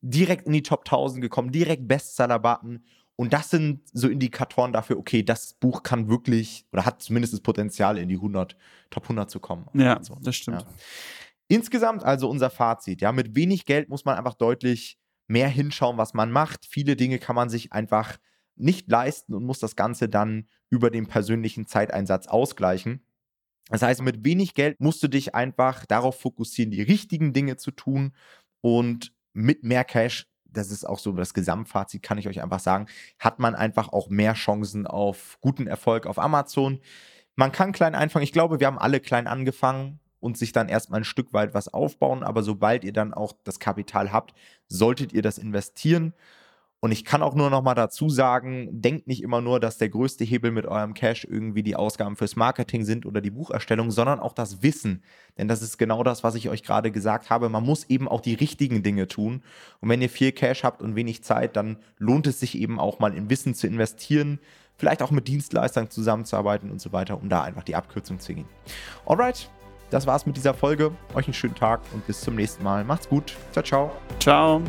direkt 0.01 0.47
in 0.47 0.53
die 0.53 0.63
Top 0.63 0.81
1000 0.81 1.23
gekommen, 1.23 1.51
direkt 1.53 1.89
Bestseller-Button 1.89 2.83
und 3.17 3.33
das 3.33 3.51
sind 3.51 3.81
so 3.93 4.09
Indikatoren 4.09 4.73
dafür, 4.73 4.99
okay, 4.99 5.23
das 5.23 5.53
Buch 5.55 5.83
kann 5.83 6.09
wirklich 6.09 6.67
oder 6.73 6.85
hat 6.85 7.01
zumindest 7.01 7.33
das 7.33 7.41
Potenzial, 7.41 7.97
in 7.97 8.09
die 8.09 8.17
100, 8.17 8.57
Top 8.91 9.05
100 9.05 9.31
zu 9.31 9.39
kommen. 9.39 9.69
Ja, 9.75 10.03
so. 10.03 10.17
das 10.21 10.37
stimmt. 10.37 10.63
Ja. 10.63 10.69
Insgesamt 11.49 12.05
also 12.05 12.29
unser 12.29 12.51
Fazit. 12.51 13.01
Ja, 13.01 13.13
mit 13.13 13.35
wenig 13.35 13.65
Geld 13.65 13.89
muss 13.89 14.05
man 14.05 14.17
einfach 14.17 14.35
deutlich 14.35 14.99
mehr 15.27 15.49
hinschauen, 15.49 15.99
was 15.99 16.15
man 16.15 16.31
macht. 16.31 16.67
Viele 16.67 16.97
Dinge 16.97 17.19
kann 17.19 17.37
man 17.37 17.49
sich 17.49 17.73
einfach 17.73 18.19
nicht 18.57 18.89
leisten 18.91 19.35
und 19.35 19.45
muss 19.45 19.59
das 19.59 19.77
Ganze 19.77 20.09
dann 20.09 20.49
über 20.71 20.91
den 20.91 21.07
persönlichen 21.07 21.67
Zeiteinsatz 21.67 22.27
ausgleichen. 22.27 23.07
Das 23.69 23.83
heißt, 23.83 24.03
mit 24.03 24.25
wenig 24.25 24.55
Geld 24.55 24.81
musst 24.81 25.03
du 25.03 25.09
dich 25.09 25.35
einfach 25.35 25.87
darauf 25.87 26.21
fokussieren, 26.21 26.71
die 26.71 26.83
richtigen 26.83 27.33
Dinge 27.33 27.57
zu 27.57 27.71
tun 27.71 28.15
und 28.61 29.13
mit 29.33 29.65
mehr 29.65 29.85
Cash 29.85 30.29
das 30.55 30.71
ist 30.71 30.85
auch 30.85 30.99
so 30.99 31.13
das 31.13 31.35
Gesamtfazit, 31.35 32.03
kann 32.03 32.19
ich 32.19 32.29
euch 32.29 32.43
einfach 32.43 32.61
sagen, 32.61 32.87
hat 33.19 33.39
man 33.39 33.55
einfach 33.55 33.89
auch 33.89 34.09
mehr 34.09 34.35
Chancen 34.35 34.87
auf 34.87 35.39
guten 35.41 35.67
Erfolg 35.67 36.07
auf 36.07 36.19
Amazon. 36.19 36.81
Man 37.37 37.53
kann 37.53 37.73
klein 37.73 37.95
anfangen. 37.95 38.23
Ich 38.23 38.33
glaube, 38.33 38.61
wir 38.61 38.67
haben 38.67 38.79
alle 38.79 39.01
klein 39.01 39.27
angefangen 39.27 40.01
und 40.25 40.39
sich 40.39 40.53
dann 40.53 40.71
erstmal 40.71 41.03
ein 41.03 41.05
Stück 41.05 41.35
weit 41.35 41.53
was 41.53 41.69
aufbauen. 41.69 42.23
Aber 42.23 42.43
sobald 42.43 42.83
ihr 42.83 42.95
dann 42.95 43.13
auch 43.13 43.35
das 43.45 43.59
Kapital 43.61 44.11
habt, 44.11 44.33
solltet 44.69 45.13
ihr 45.13 45.21
das 45.21 45.37
investieren. 45.37 46.15
Und 46.81 46.93
ich 46.93 47.05
kann 47.05 47.23
auch 47.23 47.35
nur 47.35 47.51
noch 47.51 47.63
mal 47.63 47.75
dazu 47.75 48.09
sagen, 48.09 48.69
denkt 48.71 49.07
nicht 49.07 49.23
immer 49.23 49.43
nur, 49.43 49.61
dass 49.61 49.77
der 49.77 49.91
größte 49.91 50.25
Hebel 50.25 50.51
mit 50.51 50.65
eurem 50.65 50.95
Cash 50.95 51.25
irgendwie 51.25 51.63
die 51.63 51.77
Ausgaben 51.77 52.17
fürs 52.17 52.37
Marketing 52.37 52.85
sind 52.85 53.05
oder 53.05 53.21
die 53.21 53.31
Bucherstellung, 53.31 53.91
sondern 53.91 54.19
auch 54.19 54.33
das 54.33 54.63
Wissen. 54.63 55.03
Denn 55.37 55.47
das 55.47 55.61
ist 55.61 55.77
genau 55.77 56.03
das, 56.03 56.25
was 56.25 56.35
ich 56.37 56.49
euch 56.49 56.63
gerade 56.63 56.91
gesagt 56.91 57.29
habe. 57.29 57.51
Man 57.51 57.65
muss 57.65 57.85
eben 57.91 58.09
auch 58.09 58.23
die 58.23 58.35
richtigen 58.35 58.83
Dinge 58.83 59.09
tun. 59.09 59.43
Und 59.81 59.91
wenn 59.91 60.01
ihr 60.01 60.11
viel 60.11 60.33
Cash 60.33 60.65
habt 60.65 60.81
und 60.81 60.97
wenig 60.97 61.23
Zeit, 61.23 61.57
dann 61.57 61.77
lohnt 61.99 62.27
es 62.27 62.41
sich 62.41 62.57
eben 62.57 62.81
auch 62.81 62.99
mal 62.99 63.15
in 63.15 63.29
Wissen 63.29 63.55
zu 63.55 63.67
investieren, 63.67 64.39
vielleicht 64.77 65.03
auch 65.03 65.11
mit 65.11 65.29
Dienstleistern 65.29 65.91
zusammenzuarbeiten 65.91 66.71
und 66.71 66.81
so 66.81 66.93
weiter, 66.93 67.21
um 67.21 67.29
da 67.29 67.43
einfach 67.43 67.63
die 67.63 67.77
Abkürzung 67.77 68.21
zu 68.21 68.35
gehen. 68.35 68.49
Alright, 69.07 69.51
das 69.91 70.07
war's 70.07 70.27
mit 70.27 70.37
dieser 70.37 70.55
Folge. 70.55 70.93
Euch 71.15 71.27
einen 71.27 71.35
schönen 71.35 71.55
Tag 71.55 71.81
und 71.93 72.07
bis 72.07 72.21
zum 72.21 72.35
nächsten 72.35 72.63
Mal. 72.65 72.85
Macht's 72.85 73.09
gut. 73.09 73.35
Ciao, 73.53 73.63
ciao. 73.63 73.93
Ciao. 74.19 74.63